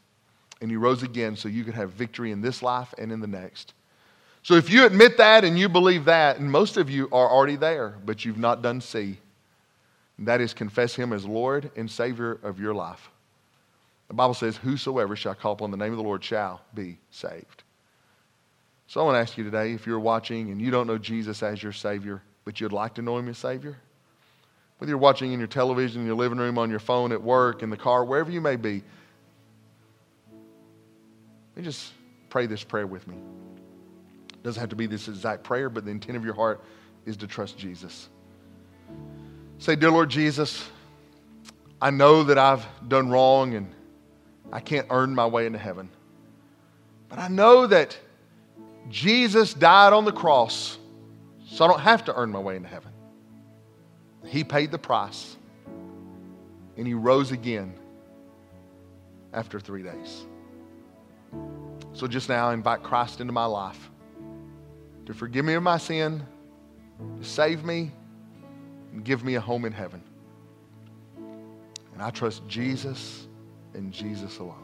and 0.61 0.71
he 0.71 0.77
rose 0.77 1.03
again 1.03 1.37
so 1.37 1.49
you 1.49 1.65
could 1.65 1.75
have 1.75 1.91
victory 1.91 2.31
in 2.31 2.41
this 2.41 2.63
life 2.63 2.95
and 2.99 3.11
in 3.11 3.21
the 3.21 3.27
next. 3.27 3.75
So 4.43 4.55
if 4.55 4.71
you 4.71 4.87
admit 4.87 5.17
that 5.19 5.45
and 5.45 5.59
you 5.59 5.69
believe 5.69 6.05
that, 6.07 6.39
and 6.39 6.51
most 6.51 6.77
of 6.77 6.91
you 6.91 7.09
are 7.13 7.29
already 7.29 7.57
there, 7.57 7.97
but 8.05 8.25
you've 8.25 8.39
not 8.39 8.63
done 8.63 8.81
C, 8.81 9.19
that 10.21 10.41
is 10.41 10.53
confess 10.55 10.95
him 10.95 11.13
as 11.13 11.25
Lord 11.25 11.71
and 11.77 11.91
Savior 11.91 12.39
of 12.43 12.61
your 12.61 12.75
life. 12.75 13.11
The 14.09 14.15
Bible 14.15 14.35
says, 14.35 14.57
Whosoever 14.57 15.17
shall 15.17 15.35
call 15.35 15.53
upon 15.53 15.71
the 15.71 15.77
name 15.77 15.93
of 15.93 15.97
the 15.97 16.05
Lord 16.05 16.23
shall 16.23 16.61
be 16.75 16.99
saved. 17.11 17.63
So 18.87 19.01
I 19.01 19.05
want 19.05 19.15
to 19.15 19.21
ask 19.21 19.39
you 19.39 19.45
today 19.45 19.73
if 19.73 19.87
you're 19.87 19.99
watching 19.99 20.51
and 20.51 20.61
you 20.61 20.71
don't 20.71 20.87
know 20.87 20.99
Jesus 20.99 21.43
as 21.43 21.63
your 21.63 21.73
Savior, 21.73 22.21
but 22.45 22.61
you'd 22.61 22.73
like 22.73 22.95
to 22.95 23.03
know 23.03 23.17
Him 23.17 23.29
as 23.29 23.39
Savior, 23.39 23.79
whether 24.83 24.91
you're 24.91 24.99
watching 24.99 25.33
in 25.33 25.39
your 25.39 25.47
television, 25.47 26.01
in 26.01 26.09
your 26.09 26.17
living 26.17 26.39
room, 26.39 26.59
on 26.59 26.69
your 26.69 26.81
phone, 26.81 27.13
at 27.13 27.23
work, 27.23 27.63
in 27.63 27.71
the 27.71 27.77
car, 27.77 28.05
wherever 28.05 28.33
you 28.33 28.41
may 28.41 28.57
be, 28.57 28.83
let 31.55 31.59
me 31.59 31.63
just 31.63 31.93
pray 32.31 32.47
this 32.47 32.65
prayer 32.65 32.89
with 32.89 33.07
me. 33.07 33.15
It 33.15 34.43
doesn't 34.43 34.59
have 34.59 34.71
to 34.71 34.75
be 34.75 34.87
this 34.87 35.07
exact 35.07 35.45
prayer, 35.45 35.69
but 35.69 35.85
the 35.85 35.93
intent 35.93 36.17
of 36.17 36.25
your 36.25 36.35
heart 36.35 36.65
is 37.07 37.17
to 37.19 37.29
trust 37.29 37.57
Jesus. 37.57 38.09
Say, 39.59 39.77
Dear 39.77 39.93
Lord 39.93 40.11
Jesus, 40.11 40.69
I 41.81 41.91
know 41.91 42.25
that 42.25 42.37
I've 42.37 42.67
done 42.89 43.09
wrong 43.09 43.55
and 43.55 43.73
I 44.51 44.59
can't 44.59 44.89
earn 44.91 45.15
my 45.15 45.27
way 45.27 45.47
into 45.47 45.61
heaven. 45.61 45.91
But 47.09 47.21
I 47.21 47.29
know 47.29 47.69
that 47.69 47.97
Jesus 48.91 49.55
died 49.55 49.93
on 49.93 50.05
the 50.05 50.11
cross 50.13 50.77
so 51.47 51.67
I 51.67 51.69
don't 51.69 51.83
have 51.83 52.05
to 52.07 52.17
earn 52.17 52.33
my 52.33 52.41
way 52.41 52.57
into 52.57 52.69
heaven. 52.69 52.92
He 54.25 54.45
paid 54.45 54.71
the 54.71 54.79
price 54.79 55.37
and 56.77 56.87
he 56.87 56.95
rose 56.95 57.33
again 57.33 57.75
after 59.33 59.61
three 59.61 59.83
days. 59.83 60.27
So 61.95 62.07
just 62.07 62.29
now, 62.29 62.49
I 62.49 62.55
invite 62.55 62.83
Christ 62.83 63.21
into 63.21 63.33
my 63.33 63.45
life 63.45 63.91
to 65.07 65.15
forgive 65.15 65.45
me 65.45 65.55
of 65.55 65.63
my 65.63 65.79
sin, 65.79 66.27
to 67.21 67.25
save 67.25 67.65
me, 67.65 67.93
and 68.93 69.05
give 69.05 69.25
me 69.25 69.35
a 69.35 69.41
home 69.41 69.65
in 69.65 69.73
heaven. 69.73 70.03
And 71.93 72.03
I 72.03 72.11
trust 72.11 72.47
Jesus 72.49 73.27
and 73.75 73.93
Jesus 73.93 74.39
alone. 74.39 74.57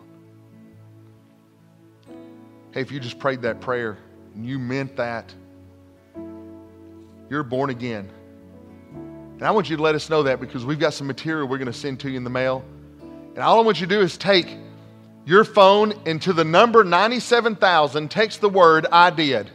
Hey, 2.72 2.80
if 2.80 2.90
you 2.90 3.00
just 3.00 3.18
prayed 3.18 3.42
that 3.42 3.60
prayer, 3.60 3.98
and 4.34 4.46
you 4.46 4.58
meant 4.58 4.96
that, 4.96 5.34
you're 7.28 7.42
born 7.42 7.70
again. 7.70 8.10
And 9.38 9.46
I 9.46 9.52
want 9.52 9.70
you 9.70 9.76
to 9.76 9.82
let 9.82 9.94
us 9.94 10.10
know 10.10 10.24
that 10.24 10.40
because 10.40 10.64
we've 10.64 10.80
got 10.80 10.94
some 10.94 11.06
material 11.06 11.46
we're 11.46 11.58
going 11.58 11.66
to 11.66 11.72
send 11.72 12.00
to 12.00 12.10
you 12.10 12.16
in 12.16 12.24
the 12.24 12.30
mail. 12.30 12.64
And 13.00 13.38
all 13.38 13.60
I 13.60 13.62
want 13.62 13.80
you 13.80 13.86
to 13.86 13.94
do 13.94 14.00
is 14.00 14.16
take 14.16 14.56
your 15.24 15.44
phone 15.44 15.94
into 16.06 16.32
the 16.32 16.42
number 16.42 16.82
97,000, 16.82 18.10
text 18.10 18.40
the 18.40 18.48
word 18.48 18.86
I 18.90 19.10
did. 19.10 19.48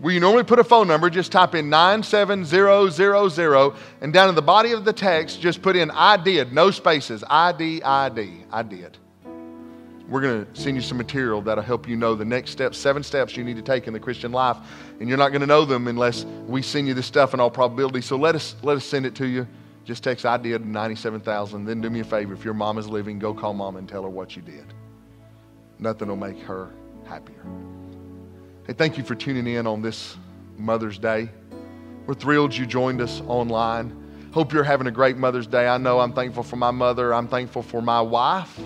Where 0.00 0.14
you 0.14 0.20
normally 0.20 0.44
put 0.44 0.60
a 0.60 0.64
phone 0.64 0.86
number, 0.86 1.10
just 1.10 1.32
type 1.32 1.56
in 1.56 1.68
97000, 1.68 3.72
and 4.00 4.12
down 4.12 4.28
in 4.28 4.36
the 4.36 4.42
body 4.42 4.70
of 4.70 4.84
the 4.84 4.92
text, 4.92 5.40
just 5.40 5.60
put 5.60 5.74
in 5.74 5.90
I 5.90 6.16
did, 6.16 6.52
no 6.52 6.70
spaces, 6.70 7.24
I 7.28 7.50
D, 7.50 7.82
I 7.82 8.10
D, 8.10 8.44
I 8.52 8.62
did 8.62 8.96
we're 10.08 10.22
going 10.22 10.46
to 10.46 10.60
send 10.60 10.74
you 10.74 10.82
some 10.82 10.96
material 10.96 11.42
that'll 11.42 11.62
help 11.62 11.86
you 11.86 11.94
know 11.94 12.14
the 12.14 12.24
next 12.24 12.50
steps, 12.50 12.78
seven 12.78 13.02
steps 13.02 13.36
you 13.36 13.44
need 13.44 13.56
to 13.56 13.62
take 13.62 13.86
in 13.86 13.92
the 13.92 14.00
Christian 14.00 14.32
life. 14.32 14.56
And 15.00 15.08
you're 15.08 15.18
not 15.18 15.28
going 15.28 15.42
to 15.42 15.46
know 15.46 15.66
them 15.66 15.86
unless 15.86 16.24
we 16.46 16.62
send 16.62 16.88
you 16.88 16.94
this 16.94 17.06
stuff 17.06 17.34
in 17.34 17.40
all 17.40 17.50
probability. 17.50 18.00
So 18.00 18.16
let 18.16 18.34
us, 18.34 18.56
let 18.62 18.76
us 18.78 18.84
send 18.84 19.04
it 19.04 19.14
to 19.16 19.26
you. 19.26 19.46
Just 19.84 20.02
text 20.02 20.24
I 20.24 20.38
did 20.38 20.64
97,000. 20.64 21.64
Then 21.66 21.82
do 21.82 21.90
me 21.90 22.00
a 22.00 22.04
favor. 22.04 22.32
If 22.32 22.44
your 22.44 22.54
mom 22.54 22.78
is 22.78 22.88
living, 22.88 23.18
go 23.18 23.34
call 23.34 23.52
mom 23.52 23.76
and 23.76 23.86
tell 23.86 24.02
her 24.02 24.08
what 24.08 24.34
you 24.34 24.40
did. 24.40 24.64
Nothing 25.78 26.08
will 26.08 26.16
make 26.16 26.38
her 26.40 26.70
happier. 27.06 27.44
Hey, 28.66 28.72
thank 28.72 28.96
you 28.96 29.04
for 29.04 29.14
tuning 29.14 29.46
in 29.46 29.66
on 29.66 29.82
this 29.82 30.16
Mother's 30.56 30.98
Day. 30.98 31.28
We're 32.06 32.14
thrilled 32.14 32.56
you 32.56 32.64
joined 32.64 33.02
us 33.02 33.20
online. 33.26 33.94
Hope 34.32 34.52
you're 34.54 34.64
having 34.64 34.86
a 34.86 34.90
great 34.90 35.18
Mother's 35.18 35.46
Day. 35.46 35.68
I 35.68 35.76
know 35.76 36.00
I'm 36.00 36.12
thankful 36.14 36.42
for 36.42 36.56
my 36.56 36.70
mother. 36.70 37.12
I'm 37.12 37.28
thankful 37.28 37.62
for 37.62 37.82
my 37.82 38.00
wife 38.00 38.58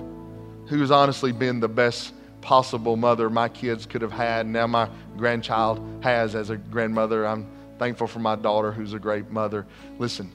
who's 0.67 0.91
honestly 0.91 1.33
been 1.33 1.61
the 1.61 1.69
best 1.69 2.13
possible 2.41 2.97
mother 2.97 3.31
my 3.31 3.49
kids 3.49 3.87
could 3.87 4.03
have 4.03 4.13
had. 4.13 4.47
Now 4.47 4.67
my 4.67 4.89
grandchild 5.17 5.81
has 6.03 6.35
as 6.35 6.51
a 6.51 6.57
grandmother. 6.57 7.27
I'm 7.27 7.47
thankful 7.79 8.07
for 8.07 8.19
my 8.19 8.37
daughter 8.37 8.73
who's 8.73 8.93
a 8.93 8.99
great 8.99 9.31
mother. 9.31 9.67
Listen, 9.99 10.31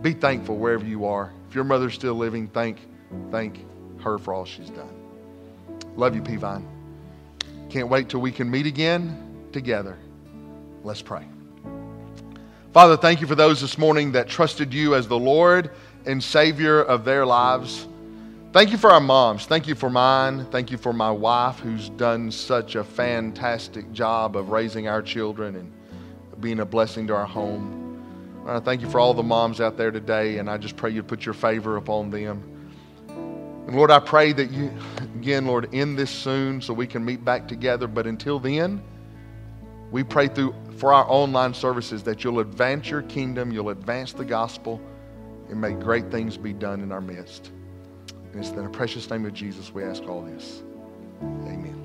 be 0.00 0.12
thankful 0.12 0.56
wherever 0.56 0.84
you 0.84 1.04
are. 1.04 1.32
If 1.48 1.54
your 1.54 1.64
mother's 1.64 1.94
still 1.94 2.14
living, 2.14 2.48
thank, 2.48 2.78
thank 3.30 3.64
her 4.00 4.18
for 4.18 4.34
all 4.34 4.44
she's 4.44 4.70
done. 4.70 4.94
Love 5.96 6.14
you, 6.14 6.22
Peavine. 6.22 6.64
Can't 7.68 7.88
wait 7.88 8.08
till 8.08 8.20
we 8.20 8.32
can 8.32 8.50
meet 8.50 8.66
again 8.66 9.48
together. 9.52 9.98
Let's 10.82 11.02
pray. 11.02 11.26
Father, 12.72 12.96
thank 12.96 13.20
you 13.20 13.26
for 13.26 13.34
those 13.34 13.60
this 13.60 13.76
morning 13.76 14.12
that 14.12 14.28
trusted 14.28 14.72
you 14.72 14.94
as 14.94 15.06
the 15.06 15.18
Lord 15.18 15.70
and 16.06 16.22
Savior 16.22 16.80
of 16.80 17.04
their 17.04 17.26
lives. 17.26 17.86
Thank 18.52 18.70
you 18.70 18.76
for 18.76 18.90
our 18.90 19.00
moms. 19.00 19.46
Thank 19.46 19.66
you 19.66 19.74
for 19.74 19.88
mine. 19.88 20.44
Thank 20.50 20.70
you 20.70 20.76
for 20.76 20.92
my 20.92 21.10
wife 21.10 21.58
who's 21.58 21.88
done 21.88 22.30
such 22.30 22.74
a 22.74 22.84
fantastic 22.84 23.90
job 23.92 24.36
of 24.36 24.50
raising 24.50 24.88
our 24.88 25.00
children 25.00 25.56
and 25.56 25.72
being 26.38 26.60
a 26.60 26.66
blessing 26.66 27.06
to 27.06 27.14
our 27.14 27.24
home. 27.24 28.04
I 28.46 28.60
thank 28.60 28.82
you 28.82 28.90
for 28.90 29.00
all 29.00 29.14
the 29.14 29.22
moms 29.22 29.62
out 29.62 29.78
there 29.78 29.90
today, 29.90 30.36
and 30.36 30.50
I 30.50 30.58
just 30.58 30.76
pray 30.76 30.90
you 30.90 31.02
put 31.02 31.24
your 31.24 31.32
favor 31.32 31.78
upon 31.78 32.10
them. 32.10 32.42
And 33.08 33.74
Lord, 33.74 33.90
I 33.90 34.00
pray 34.00 34.34
that 34.34 34.50
you, 34.50 34.70
again, 35.14 35.46
Lord, 35.46 35.74
end 35.74 35.98
this 35.98 36.10
soon 36.10 36.60
so 36.60 36.74
we 36.74 36.86
can 36.86 37.02
meet 37.02 37.24
back 37.24 37.48
together. 37.48 37.86
But 37.86 38.06
until 38.06 38.38
then, 38.38 38.82
we 39.90 40.04
pray 40.04 40.28
through 40.28 40.54
for 40.76 40.92
our 40.92 41.06
online 41.08 41.54
services 41.54 42.02
that 42.02 42.22
you'll 42.22 42.40
advance 42.40 42.90
your 42.90 43.00
kingdom, 43.00 43.50
you'll 43.50 43.70
advance 43.70 44.12
the 44.12 44.26
gospel, 44.26 44.78
and 45.48 45.58
may 45.58 45.72
great 45.72 46.10
things 46.10 46.36
be 46.36 46.52
done 46.52 46.82
in 46.82 46.92
our 46.92 47.00
midst. 47.00 47.50
And 48.32 48.40
it's 48.40 48.50
in 48.50 48.62
the 48.62 48.68
precious 48.68 49.08
name 49.10 49.24
of 49.26 49.34
Jesus 49.34 49.72
we 49.72 49.84
ask 49.84 50.02
all 50.04 50.22
this. 50.22 50.62
Amen. 51.20 51.78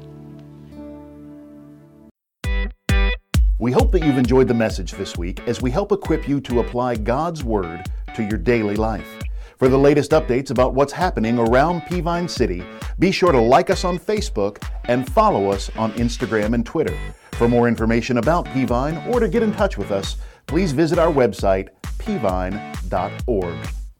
We 3.59 3.71
hope 3.71 3.91
that 3.91 4.03
you've 4.03 4.17
enjoyed 4.17 4.47
the 4.47 4.53
message 4.53 4.91
this 4.93 5.17
week 5.17 5.41
as 5.47 5.61
we 5.61 5.71
help 5.71 5.91
equip 5.91 6.27
you 6.27 6.39
to 6.41 6.59
apply 6.59 6.95
God's 6.95 7.43
Word 7.43 7.91
to 8.15 8.23
your 8.23 8.37
daily 8.37 8.75
life. 8.75 9.19
For 9.57 9.67
the 9.67 9.77
latest 9.77 10.11
updates 10.11 10.51
about 10.51 10.75
what's 10.75 10.93
happening 10.93 11.39
around 11.39 11.81
Peavine 11.81 12.29
City, 12.29 12.63
be 12.99 13.11
sure 13.11 13.31
to 13.31 13.41
like 13.41 13.71
us 13.71 13.83
on 13.83 13.97
Facebook 13.97 14.63
and 14.85 15.11
follow 15.11 15.49
us 15.51 15.71
on 15.75 15.91
Instagram 15.93 16.53
and 16.53 16.65
Twitter. 16.65 16.95
For 17.33 17.47
more 17.47 17.67
information 17.67 18.19
about 18.19 18.45
Peavine 18.45 19.05
or 19.07 19.19
to 19.19 19.27
get 19.27 19.41
in 19.43 19.51
touch 19.53 19.77
with 19.77 19.91
us, 19.91 20.17
please 20.45 20.71
visit 20.71 20.99
our 20.99 21.11
website, 21.11 21.69
peavine.org. 21.97 23.57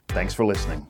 Thanks 0.10 0.33
for 0.33 0.45
listening. 0.45 0.88